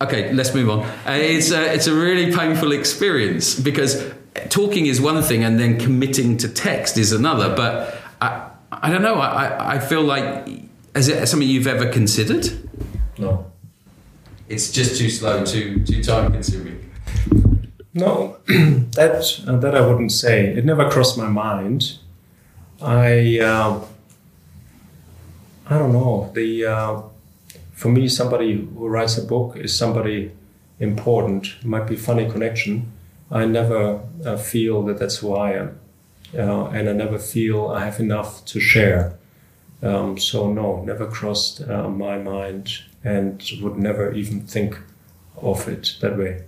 Okay, 0.00 0.32
let's 0.32 0.54
move 0.54 0.70
on. 0.70 0.80
Uh, 0.80 1.12
it's, 1.12 1.50
a, 1.50 1.74
it's 1.74 1.86
a 1.86 1.94
really 1.94 2.34
painful 2.34 2.72
experience 2.72 3.58
because 3.58 4.12
talking 4.48 4.86
is 4.86 5.00
one 5.00 5.20
thing, 5.22 5.44
and 5.44 5.58
then 5.58 5.78
committing 5.78 6.36
to 6.38 6.48
text 6.48 6.96
is 6.98 7.12
another. 7.12 7.54
But 7.54 7.98
I, 8.20 8.50
I 8.70 8.90
don't 8.90 9.02
know. 9.02 9.16
I, 9.16 9.74
I 9.74 9.78
feel 9.78 10.02
like, 10.02 10.48
is 10.94 11.08
it 11.08 11.26
something 11.26 11.48
you've 11.48 11.66
ever 11.66 11.90
considered? 11.90 12.46
No 13.18 13.48
it's 14.48 14.70
just 14.70 14.98
too 14.98 15.10
slow, 15.10 15.44
too 15.44 15.84
too 15.84 16.02
time 16.02 16.32
consuming. 16.32 16.87
No, 17.98 18.36
that 18.46 19.42
uh, 19.48 19.56
that 19.56 19.74
I 19.74 19.80
wouldn't 19.84 20.12
say. 20.12 20.46
It 20.46 20.64
never 20.64 20.88
crossed 20.88 21.18
my 21.18 21.28
mind. 21.28 21.98
I 22.80 23.40
uh, 23.40 23.84
I 25.68 25.78
don't 25.78 25.92
know. 25.92 26.30
The 26.32 26.64
uh, 26.64 27.02
for 27.72 27.88
me, 27.88 28.06
somebody 28.08 28.52
who 28.54 28.86
writes 28.86 29.18
a 29.18 29.24
book 29.24 29.56
is 29.56 29.76
somebody 29.76 30.30
important. 30.78 31.56
It 31.60 31.66
might 31.66 31.88
be 31.88 31.96
funny 31.96 32.30
connection. 32.30 32.92
I 33.32 33.46
never 33.46 34.00
uh, 34.24 34.36
feel 34.36 34.84
that 34.84 35.00
that's 35.00 35.16
who 35.16 35.34
I 35.34 35.50
am, 35.54 35.80
uh, 36.34 36.66
and 36.68 36.88
I 36.88 36.92
never 36.92 37.18
feel 37.18 37.66
I 37.66 37.84
have 37.84 37.98
enough 37.98 38.44
to 38.44 38.60
share. 38.60 39.18
Um, 39.82 40.18
so 40.18 40.52
no, 40.52 40.84
never 40.84 41.06
crossed 41.06 41.62
uh, 41.62 41.88
my 41.88 42.16
mind 42.18 42.78
and 43.02 43.42
would 43.60 43.76
never 43.76 44.12
even 44.12 44.40
think 44.40 44.78
of 45.36 45.68
it 45.68 45.96
that 46.00 46.16
way. 46.16 46.42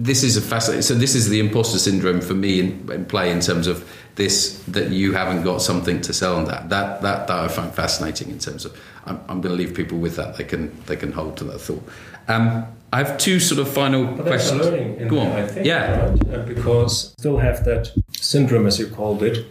This 0.00 0.22
is 0.22 0.38
a 0.38 0.40
fascinating. 0.40 0.82
So 0.82 0.94
this 0.94 1.14
is 1.14 1.28
the 1.28 1.40
imposter 1.40 1.78
syndrome 1.78 2.22
for 2.22 2.32
me 2.32 2.58
in, 2.58 2.90
in, 2.90 3.04
play 3.04 3.30
in 3.30 3.40
terms 3.40 3.66
of 3.66 3.86
this 4.14 4.62
that 4.68 4.88
you 4.90 5.12
haven't 5.12 5.42
got 5.42 5.60
something 5.60 6.00
to 6.00 6.14
sell 6.14 6.36
on 6.36 6.46
that. 6.46 6.70
That 6.70 7.02
that, 7.02 7.26
that 7.26 7.38
I 7.38 7.48
find 7.48 7.72
fascinating 7.72 8.30
in 8.30 8.38
terms 8.38 8.64
of. 8.64 8.74
I'm, 9.04 9.20
I'm 9.28 9.40
going 9.40 9.56
to 9.56 9.62
leave 9.62 9.74
people 9.74 9.98
with 9.98 10.16
that. 10.16 10.38
They 10.38 10.44
can 10.44 10.74
they 10.86 10.96
can 10.96 11.12
hold 11.12 11.36
to 11.36 11.44
that 11.44 11.60
thought. 11.60 11.86
Um, 12.28 12.64
I 12.92 12.98
have 12.98 13.18
two 13.18 13.38
sort 13.38 13.60
of 13.60 13.68
final 13.68 14.06
but 14.06 14.26
questions. 14.26 14.66
Go 15.10 15.18
on. 15.18 15.26
I 15.32 15.46
think, 15.46 15.66
yeah. 15.66 16.08
Right? 16.08 16.34
Uh, 16.34 16.38
because 16.44 17.12
still 17.18 17.36
have 17.36 17.64
that 17.66 17.92
syndrome, 18.16 18.66
as 18.66 18.78
you 18.78 18.86
called 18.86 19.22
it, 19.22 19.46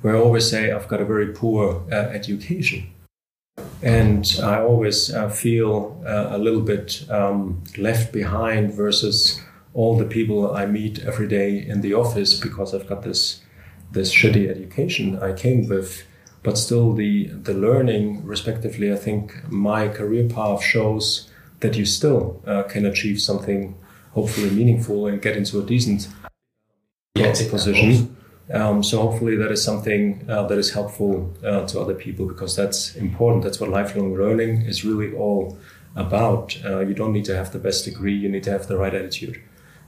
where 0.00 0.16
I 0.16 0.18
always 0.18 0.48
say 0.48 0.72
I've 0.72 0.88
got 0.88 1.00
a 1.00 1.04
very 1.04 1.28
poor 1.28 1.84
uh, 1.92 1.94
education. 1.94 2.90
And 3.82 4.40
I 4.42 4.60
always 4.60 5.12
uh, 5.12 5.28
feel 5.28 6.02
uh, 6.06 6.28
a 6.30 6.38
little 6.38 6.60
bit 6.60 7.04
um, 7.10 7.62
left 7.78 8.12
behind 8.12 8.74
versus 8.74 9.40
all 9.74 9.96
the 9.96 10.04
people 10.04 10.52
I 10.52 10.66
meet 10.66 10.98
every 11.00 11.28
day 11.28 11.58
in 11.58 11.80
the 11.80 11.94
office 11.94 12.38
because 12.38 12.74
I've 12.74 12.88
got 12.88 13.02
this 13.02 13.42
this 13.92 14.14
shitty 14.14 14.48
education 14.48 15.18
I 15.20 15.32
came 15.32 15.68
with, 15.68 16.04
but 16.42 16.58
still 16.58 16.92
the 16.92 17.26
the 17.26 17.54
learning, 17.54 18.24
respectively, 18.24 18.92
I 18.92 18.96
think 18.96 19.50
my 19.50 19.88
career 19.88 20.28
path 20.28 20.62
shows 20.62 21.28
that 21.60 21.76
you 21.76 21.84
still 21.84 22.42
uh, 22.46 22.62
can 22.64 22.86
achieve 22.86 23.20
something 23.20 23.76
hopefully 24.12 24.50
meaningful 24.50 25.06
and 25.06 25.22
get 25.22 25.36
into 25.36 25.60
a 25.60 25.62
decent 25.62 26.08
Yes, 27.14 27.46
position. 27.48 28.16
Um, 28.52 28.82
so 28.82 29.00
hopefully 29.02 29.36
that 29.36 29.52
is 29.52 29.62
something 29.62 30.24
uh, 30.28 30.44
that 30.46 30.58
is 30.58 30.72
helpful 30.72 31.32
uh, 31.44 31.66
to 31.66 31.80
other 31.80 31.94
people 31.94 32.26
because 32.26 32.56
that's 32.56 32.96
important. 32.96 33.44
That's 33.44 33.60
what 33.60 33.70
lifelong 33.70 34.14
learning 34.14 34.62
is 34.62 34.84
really 34.84 35.12
all 35.14 35.58
about. 35.94 36.56
Uh, 36.64 36.80
you 36.80 36.94
don't 36.94 37.12
need 37.12 37.26
to 37.26 37.36
have 37.36 37.52
the 37.52 37.58
best 37.58 37.84
degree; 37.84 38.14
you 38.14 38.28
need 38.28 38.44
to 38.44 38.50
have 38.50 38.66
the 38.66 38.76
right 38.76 38.94
attitude. 38.94 39.40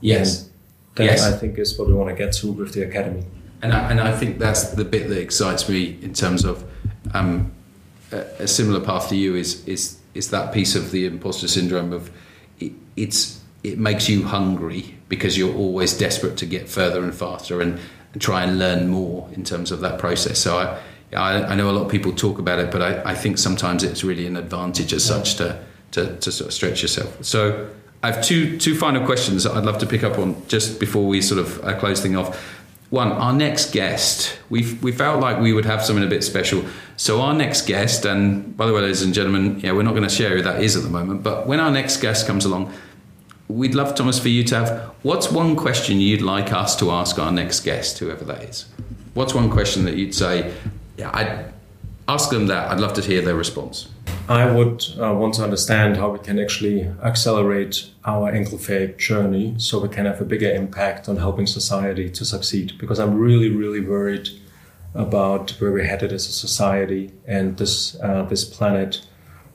Yes. 0.03 0.49
That 0.95 1.05
Yes. 1.05 1.23
I 1.23 1.31
think 1.31 1.57
is 1.57 1.77
what 1.77 1.87
we 1.87 1.93
want 1.93 2.09
to 2.09 2.15
get 2.15 2.33
to 2.33 2.51
with 2.51 2.73
the 2.73 2.83
academy. 2.83 3.23
And 3.61 3.71
I, 3.73 3.89
and 3.89 3.99
I 3.99 4.11
think 4.11 4.39
that's 4.39 4.71
the 4.71 4.83
bit 4.83 5.07
that 5.07 5.17
excites 5.17 5.69
me 5.69 5.97
in 6.01 6.13
terms 6.13 6.43
of 6.43 6.63
um, 7.13 7.51
a, 8.11 8.17
a 8.39 8.47
similar 8.47 8.81
path 8.81 9.09
to 9.09 9.15
you 9.15 9.35
is 9.35 9.65
is 9.65 9.97
is 10.13 10.29
that 10.29 10.53
piece 10.53 10.75
of 10.75 10.91
the 10.91 11.05
imposter 11.05 11.47
syndrome 11.47 11.93
of 11.93 12.11
it, 12.59 12.73
it's 12.95 13.41
it 13.63 13.79
makes 13.79 14.09
you 14.09 14.23
hungry 14.23 14.95
because 15.07 15.37
you're 15.37 15.55
always 15.55 15.97
desperate 15.97 16.35
to 16.37 16.45
get 16.45 16.67
further 16.67 17.01
and 17.03 17.15
faster 17.15 17.61
and, 17.61 17.79
and 18.11 18.21
try 18.21 18.43
and 18.43 18.59
learn 18.59 18.89
more 18.89 19.29
in 19.31 19.43
terms 19.43 19.71
of 19.71 19.79
that 19.79 19.97
process. 19.97 20.37
So 20.39 20.57
I, 20.57 21.15
I 21.15 21.53
I 21.53 21.55
know 21.55 21.69
a 21.69 21.71
lot 21.71 21.85
of 21.85 21.91
people 21.91 22.11
talk 22.11 22.37
about 22.39 22.59
it, 22.59 22.69
but 22.69 22.81
I, 22.81 23.11
I 23.11 23.15
think 23.15 23.37
sometimes 23.37 23.83
it's 23.83 24.03
really 24.03 24.27
an 24.27 24.35
advantage 24.35 24.91
as 24.93 25.05
such 25.05 25.35
to, 25.35 25.63
to 25.91 26.17
to 26.17 26.31
sort 26.31 26.49
of 26.49 26.53
stretch 26.53 26.81
yourself. 26.81 27.23
So 27.23 27.69
I 28.03 28.11
have 28.11 28.23
two 28.23 28.57
two 28.57 28.75
final 28.75 29.05
questions 29.05 29.45
that 29.45 29.53
I'd 29.53 29.63
love 29.63 29.77
to 29.79 29.85
pick 29.85 30.03
up 30.03 30.19
on 30.19 30.35
just 30.47 30.79
before 30.79 31.07
we 31.07 31.21
sort 31.21 31.39
of 31.39 31.63
uh, 31.63 31.79
close 31.79 32.01
thing 32.01 32.17
off. 32.17 32.59
One, 32.89 33.11
our 33.13 33.33
next 33.33 33.71
guest, 33.71 34.37
we 34.49 34.73
we 34.81 34.91
felt 34.91 35.21
like 35.21 35.39
we 35.39 35.53
would 35.53 35.65
have 35.65 35.83
something 35.83 36.03
a 36.03 36.09
bit 36.09 36.23
special. 36.23 36.65
So 36.97 37.21
our 37.21 37.33
next 37.33 37.65
guest, 37.65 38.05
and 38.05 38.55
by 38.55 38.67
the 38.67 38.73
way, 38.73 38.81
ladies 38.81 39.01
and 39.01 39.13
gentlemen, 39.13 39.61
yeah, 39.61 39.71
we're 39.71 39.83
not 39.83 39.95
going 39.95 40.03
to 40.03 40.13
share 40.13 40.35
who 40.35 40.41
that 40.43 40.61
is 40.61 40.75
at 40.75 40.83
the 40.83 40.89
moment, 40.89 41.23
but 41.23 41.47
when 41.47 41.61
our 41.61 41.71
next 41.71 42.01
guest 42.01 42.27
comes 42.27 42.43
along, 42.45 42.73
we'd 43.47 43.73
love 43.73 43.95
Thomas 43.95 44.19
for 44.19 44.29
you 44.29 44.43
to 44.43 44.55
have. 44.55 44.93
What's 45.01 45.31
one 45.31 45.55
question 45.55 45.99
you'd 45.99 46.21
like 46.21 46.51
us 46.51 46.75
to 46.77 46.91
ask 46.91 47.17
our 47.17 47.31
next 47.31 47.61
guest, 47.61 47.99
whoever 47.99 48.25
that 48.25 48.43
is? 48.43 48.65
What's 49.13 49.33
one 49.33 49.49
question 49.49 49.85
that 49.85 49.95
you'd 49.95 50.13
say, 50.13 50.53
yeah, 50.97 51.09
I'd 51.13 51.53
ask 52.07 52.29
them 52.29 52.47
that. 52.47 52.69
I'd 52.69 52.79
love 52.79 52.93
to 52.93 53.01
hear 53.01 53.21
their 53.21 53.35
response. 53.35 53.87
I 54.29 54.49
would 54.49 54.85
uh, 54.97 55.13
want 55.13 55.33
to 55.35 55.43
understand 55.43 55.97
how 55.97 56.09
we 56.09 56.19
can 56.19 56.39
actually 56.39 56.83
accelerate 57.03 57.89
our 58.05 58.31
Enkelfähig 58.31 58.97
journey 58.97 59.55
so 59.57 59.79
we 59.79 59.89
can 59.89 60.05
have 60.05 60.21
a 60.21 60.25
bigger 60.25 60.49
impact 60.49 61.09
on 61.09 61.17
helping 61.17 61.45
society 61.45 62.09
to 62.09 62.23
succeed. 62.23 62.77
Because 62.77 62.99
I'm 62.99 63.15
really, 63.15 63.49
really 63.49 63.81
worried 63.81 64.29
about 64.95 65.51
where 65.59 65.73
we're 65.73 65.83
headed 65.83 66.13
as 66.13 66.27
a 66.27 66.31
society 66.31 67.11
and 67.25 67.57
this 67.57 67.99
uh, 68.01 68.23
this 68.23 68.45
planet 68.45 69.05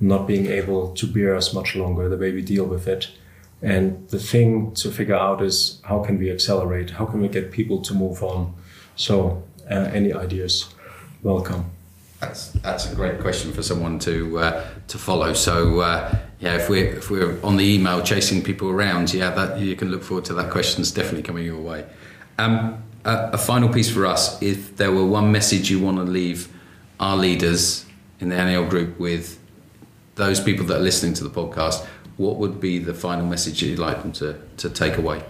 not 0.00 0.26
being 0.26 0.46
able 0.46 0.92
to 0.94 1.06
bear 1.06 1.34
us 1.34 1.54
much 1.54 1.74
longer, 1.74 2.08
the 2.08 2.18
way 2.18 2.32
we 2.32 2.42
deal 2.42 2.64
with 2.64 2.86
it. 2.86 3.10
And 3.62 4.08
the 4.10 4.18
thing 4.18 4.72
to 4.74 4.90
figure 4.90 5.16
out 5.16 5.42
is 5.42 5.80
how 5.84 6.04
can 6.04 6.18
we 6.18 6.30
accelerate? 6.30 6.90
How 6.90 7.06
can 7.06 7.20
we 7.20 7.28
get 7.28 7.50
people 7.50 7.80
to 7.82 7.94
move 7.94 8.22
on? 8.22 8.54
So, 8.96 9.42
uh, 9.70 9.90
any 9.92 10.12
ideas? 10.12 10.72
Welcome. 11.22 11.77
That's 12.20 12.50
that's 12.50 12.90
a 12.90 12.94
great 12.94 13.20
question 13.20 13.52
for 13.52 13.62
someone 13.62 13.98
to 14.00 14.38
uh, 14.38 14.64
to 14.88 14.98
follow. 14.98 15.32
So 15.34 15.80
uh, 15.80 16.16
yeah, 16.40 16.56
if 16.56 16.68
we're 16.68 16.96
if 16.96 17.10
we're 17.10 17.40
on 17.44 17.56
the 17.56 17.64
email 17.64 18.02
chasing 18.02 18.42
people 18.42 18.68
around, 18.68 19.14
yeah, 19.14 19.30
that 19.30 19.60
you 19.60 19.76
can 19.76 19.90
look 19.90 20.02
forward 20.02 20.24
to 20.26 20.34
that 20.34 20.50
question's 20.50 20.90
definitely 20.90 21.22
coming 21.22 21.44
your 21.44 21.60
way. 21.60 21.86
Um, 22.38 22.82
a, 23.04 23.30
a 23.34 23.38
final 23.38 23.68
piece 23.68 23.90
for 23.90 24.04
us: 24.04 24.42
if 24.42 24.76
there 24.76 24.90
were 24.90 25.06
one 25.06 25.30
message 25.30 25.70
you 25.70 25.78
want 25.78 25.98
to 25.98 26.02
leave 26.02 26.48
our 26.98 27.16
leaders 27.16 27.86
in 28.18 28.30
the 28.30 28.34
Haniel 28.34 28.68
group 28.68 28.98
with 28.98 29.38
those 30.16 30.40
people 30.40 30.66
that 30.66 30.78
are 30.78 30.82
listening 30.82 31.14
to 31.14 31.24
the 31.24 31.30
podcast, 31.30 31.86
what 32.16 32.36
would 32.36 32.60
be 32.60 32.78
the 32.80 32.94
final 32.94 33.26
message 33.26 33.62
you'd 33.62 33.78
like 33.78 34.02
them 34.02 34.12
to 34.12 34.40
to 34.56 34.68
take 34.68 34.98
away? 34.98 35.22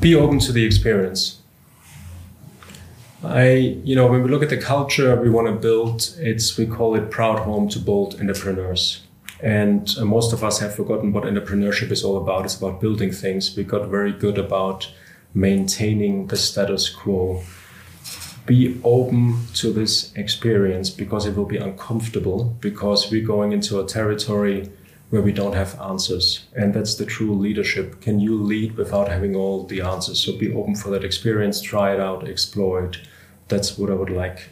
be 0.00 0.14
open 0.14 0.38
to 0.40 0.52
the 0.52 0.64
experience. 0.64 1.41
I, 3.24 3.78
you 3.84 3.94
know, 3.94 4.08
when 4.08 4.22
we 4.22 4.30
look 4.30 4.42
at 4.42 4.50
the 4.50 4.56
culture 4.56 5.14
we 5.20 5.30
want 5.30 5.46
to 5.46 5.52
build, 5.52 6.14
it's 6.18 6.58
we 6.58 6.66
call 6.66 6.96
it 6.96 7.10
proud 7.10 7.40
home 7.40 7.68
to 7.68 7.78
bold 7.78 8.20
entrepreneurs. 8.20 9.02
And 9.40 9.88
uh, 9.98 10.04
most 10.04 10.32
of 10.32 10.42
us 10.42 10.58
have 10.60 10.74
forgotten 10.74 11.12
what 11.12 11.24
entrepreneurship 11.24 11.90
is 11.90 12.02
all 12.04 12.16
about. 12.16 12.44
It's 12.44 12.56
about 12.56 12.80
building 12.80 13.12
things. 13.12 13.56
We 13.56 13.64
got 13.64 13.88
very 13.88 14.12
good 14.12 14.38
about 14.38 14.90
maintaining 15.34 16.28
the 16.28 16.36
status 16.36 16.90
quo. 16.90 17.42
Be 18.46 18.80
open 18.82 19.46
to 19.54 19.72
this 19.72 20.12
experience 20.14 20.90
because 20.90 21.26
it 21.26 21.36
will 21.36 21.46
be 21.46 21.58
uncomfortable 21.58 22.56
because 22.60 23.10
we're 23.10 23.26
going 23.26 23.52
into 23.52 23.80
a 23.80 23.86
territory 23.86 24.68
where 25.10 25.22
we 25.22 25.32
don't 25.32 25.54
have 25.54 25.80
answers. 25.80 26.46
And 26.56 26.74
that's 26.74 26.96
the 26.96 27.06
true 27.06 27.34
leadership. 27.34 28.00
Can 28.00 28.18
you 28.18 28.42
lead 28.42 28.76
without 28.76 29.08
having 29.08 29.36
all 29.36 29.64
the 29.64 29.80
answers? 29.80 30.24
So 30.24 30.36
be 30.36 30.52
open 30.52 30.74
for 30.74 30.90
that 30.90 31.04
experience, 31.04 31.60
try 31.60 31.94
it 31.94 32.00
out, 32.00 32.26
explore 32.26 32.84
it. 32.86 32.96
That's 33.48 33.76
what 33.76 33.90
I 33.90 33.94
would 33.94 34.10
like 34.10 34.48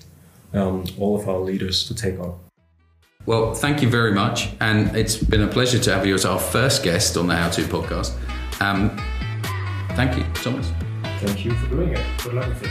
um, 0.53 0.85
all 0.99 1.19
of 1.19 1.29
our 1.29 1.39
leaders 1.39 1.87
to 1.89 1.95
take 1.95 2.19
on. 2.19 2.39
Well, 3.27 3.55
thank 3.55 3.83
you 3.83 3.89
very 3.89 4.13
much, 4.13 4.51
and 4.61 4.97
it's 4.97 5.17
been 5.17 5.43
a 5.43 5.47
pleasure 5.47 5.79
to 5.79 5.95
have 5.95 6.07
you 6.07 6.15
as 6.15 6.25
our 6.25 6.39
first 6.39 6.83
guest 6.83 7.17
on 7.17 7.27
the 7.27 7.37
How 7.37 7.51
To 7.51 7.63
podcast. 7.63 8.17
Um, 8.61 8.97
thank 9.91 10.17
you, 10.17 10.25
Thomas. 10.35 10.73
Thank 11.21 11.45
you 11.45 11.53
for 11.53 11.69
doing 11.69 11.91
it. 11.91 12.05
Good 12.23 12.35
luck 12.35 12.49
with 12.49 12.63
it. 12.63 12.71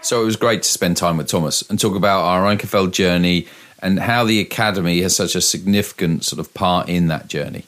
So 0.00 0.22
it 0.22 0.24
was 0.24 0.36
great 0.36 0.62
to 0.62 0.68
spend 0.70 0.96
time 0.96 1.18
with 1.18 1.26
Thomas 1.26 1.60
and 1.68 1.78
talk 1.78 1.94
about 1.94 2.22
our 2.22 2.44
Enkelfähig 2.44 2.92
journey 2.92 3.46
and 3.82 3.98
how 3.98 4.24
the 4.24 4.40
academy 4.40 5.02
has 5.02 5.14
such 5.14 5.34
a 5.34 5.42
significant 5.42 6.24
sort 6.24 6.40
of 6.40 6.54
part 6.54 6.88
in 6.88 7.08
that 7.08 7.28
journey. 7.28 7.64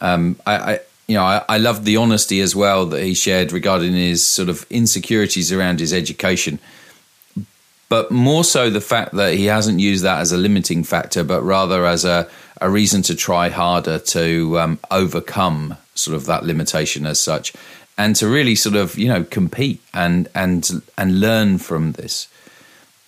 Um, 0.00 0.36
I, 0.44 0.56
I, 0.56 0.80
you 1.06 1.14
know, 1.16 1.24
I, 1.24 1.44
I 1.48 1.58
loved 1.58 1.84
the 1.84 1.96
honesty 1.96 2.40
as 2.40 2.56
well 2.56 2.86
that 2.86 3.02
he 3.02 3.14
shared 3.14 3.52
regarding 3.52 3.92
his 3.92 4.26
sort 4.26 4.48
of 4.48 4.66
insecurities 4.70 5.52
around 5.52 5.78
his 5.78 5.92
education, 5.92 6.58
but 7.88 8.10
more 8.10 8.42
so 8.42 8.70
the 8.70 8.80
fact 8.80 9.12
that 9.14 9.34
he 9.34 9.46
hasn't 9.46 9.78
used 9.78 10.02
that 10.02 10.20
as 10.20 10.32
a 10.32 10.36
limiting 10.36 10.82
factor, 10.82 11.22
but 11.22 11.42
rather 11.42 11.86
as 11.86 12.04
a, 12.04 12.28
a 12.60 12.68
reason 12.68 13.02
to 13.02 13.14
try 13.14 13.48
harder 13.48 13.98
to 13.98 14.58
um, 14.58 14.78
overcome 14.90 15.76
sort 15.94 16.16
of 16.16 16.26
that 16.26 16.44
limitation 16.44 17.06
as 17.06 17.20
such, 17.20 17.52
and 17.96 18.16
to 18.16 18.26
really 18.28 18.56
sort 18.56 18.74
of 18.74 18.98
you 18.98 19.08
know 19.08 19.22
compete 19.22 19.80
and 19.94 20.28
and 20.34 20.82
and 20.98 21.20
learn 21.20 21.58
from 21.58 21.92
this. 21.92 22.28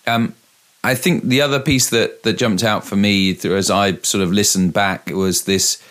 Um, 0.07 0.35
I 0.85 0.95
think 0.95 1.25
the 1.25 1.43
other 1.43 1.59
piece 1.59 1.91
that 1.91 2.23
that 2.23 2.35
jumped 2.35 2.63
out 2.63 2.85
for 2.85 2.95
me 2.95 3.37
as 3.45 3.71
I 3.71 3.97
sort 3.97 4.23
of 4.23 4.33
listened 4.33 4.73
back 4.73 5.11
was 5.11 5.45
this 5.45 5.83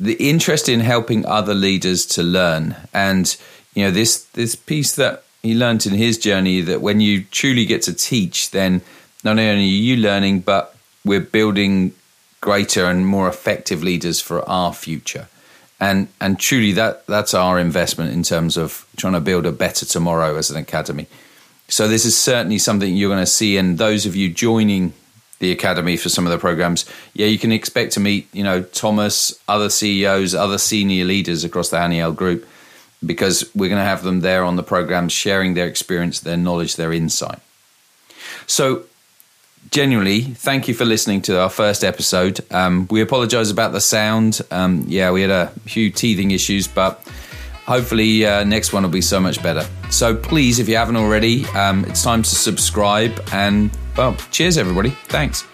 the 0.00 0.14
interest 0.14 0.68
in 0.68 0.80
helping 0.80 1.26
other 1.26 1.54
leaders 1.54 2.06
to 2.06 2.22
learn. 2.22 2.74
And 2.92 3.36
you 3.74 3.84
know 3.84 3.90
this 3.90 4.24
this 4.32 4.56
piece 4.56 4.96
that 4.96 5.22
he 5.42 5.54
learned 5.54 5.86
in 5.86 5.94
his 5.94 6.18
journey 6.18 6.62
that 6.62 6.80
when 6.80 7.00
you 7.00 7.24
truly 7.24 7.64
get 7.64 7.82
to 7.82 7.92
teach 7.92 8.50
then 8.50 8.82
not 9.22 9.38
only 9.38 9.50
are 9.50 9.54
you 9.56 9.96
learning 9.96 10.40
but 10.40 10.74
we're 11.04 11.20
building 11.20 11.92
greater 12.40 12.86
and 12.86 13.06
more 13.06 13.28
effective 13.28 13.82
leaders 13.82 14.20
for 14.20 14.48
our 14.48 14.72
future. 14.72 15.28
And 15.78 16.08
and 16.20 16.38
truly 16.38 16.72
that 16.72 17.06
that's 17.06 17.34
our 17.34 17.58
investment 17.58 18.12
in 18.12 18.22
terms 18.22 18.56
of 18.56 18.86
trying 18.96 19.14
to 19.14 19.20
build 19.20 19.46
a 19.46 19.52
better 19.52 19.86
tomorrow 19.86 20.36
as 20.36 20.50
an 20.50 20.56
academy. 20.56 21.06
So 21.68 21.86
this 21.86 22.04
is 22.04 22.18
certainly 22.18 22.58
something 22.58 22.96
you're 22.96 23.10
going 23.10 23.22
to 23.22 23.26
see. 23.26 23.56
And 23.56 23.78
those 23.78 24.04
of 24.04 24.16
you 24.16 24.28
joining 24.28 24.92
the 25.40 25.52
academy 25.52 25.96
for 25.96 26.08
some 26.08 26.24
of 26.24 26.32
the 26.32 26.38
programs. 26.38 26.86
Yeah 27.12 27.26
you 27.26 27.38
can 27.38 27.52
expect 27.52 27.92
to 27.92 28.00
meet 28.00 28.32
you 28.32 28.44
know 28.44 28.62
thomas 28.62 29.38
other 29.48 29.68
ceos 29.68 30.34
other 30.34 30.58
senior 30.58 31.04
leaders 31.04 31.44
across 31.44 31.70
the 31.70 31.76
haniel 31.76 32.14
group 32.14 32.46
because 33.04 33.50
we're 33.54 33.68
going 33.68 33.80
to 33.80 33.84
have 33.84 34.02
them 34.02 34.20
there 34.20 34.44
on 34.44 34.56
the 34.56 34.62
program, 34.62 35.08
sharing 35.08 35.54
their 35.54 35.66
experience 35.66 36.20
their 36.20 36.36
knowledge 36.36 36.76
their 36.76 36.92
insight. 36.92 37.38
So 38.46 38.84
genuinely 39.70 40.22
thank 40.22 40.68
you 40.68 40.74
for 40.74 40.84
listening 40.84 41.22
to 41.22 41.40
our 41.40 41.50
first 41.50 41.84
episode. 41.84 42.40
Um, 42.50 42.86
we 42.90 43.00
apologize 43.00 43.50
about 43.50 43.72
the 43.72 43.80
sound. 43.80 44.40
Um, 44.50 44.84
yeah 44.88 45.10
we 45.10 45.22
had 45.22 45.30
a 45.30 45.48
few 45.66 45.90
teething 45.90 46.30
issues 46.30 46.66
but 46.66 47.06
hopefully 47.66 48.24
uh, 48.26 48.44
next 48.44 48.72
one 48.72 48.82
will 48.82 48.90
be 48.90 49.02
so 49.02 49.20
much 49.20 49.42
better. 49.42 49.66
So 49.90 50.16
please 50.16 50.58
if 50.58 50.68
you 50.68 50.76
haven't 50.76 50.96
already 50.96 51.46
um, 51.48 51.84
it's 51.84 52.02
time 52.02 52.22
to 52.22 52.34
subscribe 52.34 53.22
and 53.32 53.70
well 54.00 54.16
cheers 54.30 54.56
everybody. 54.56 54.90
Thanks 55.08 55.44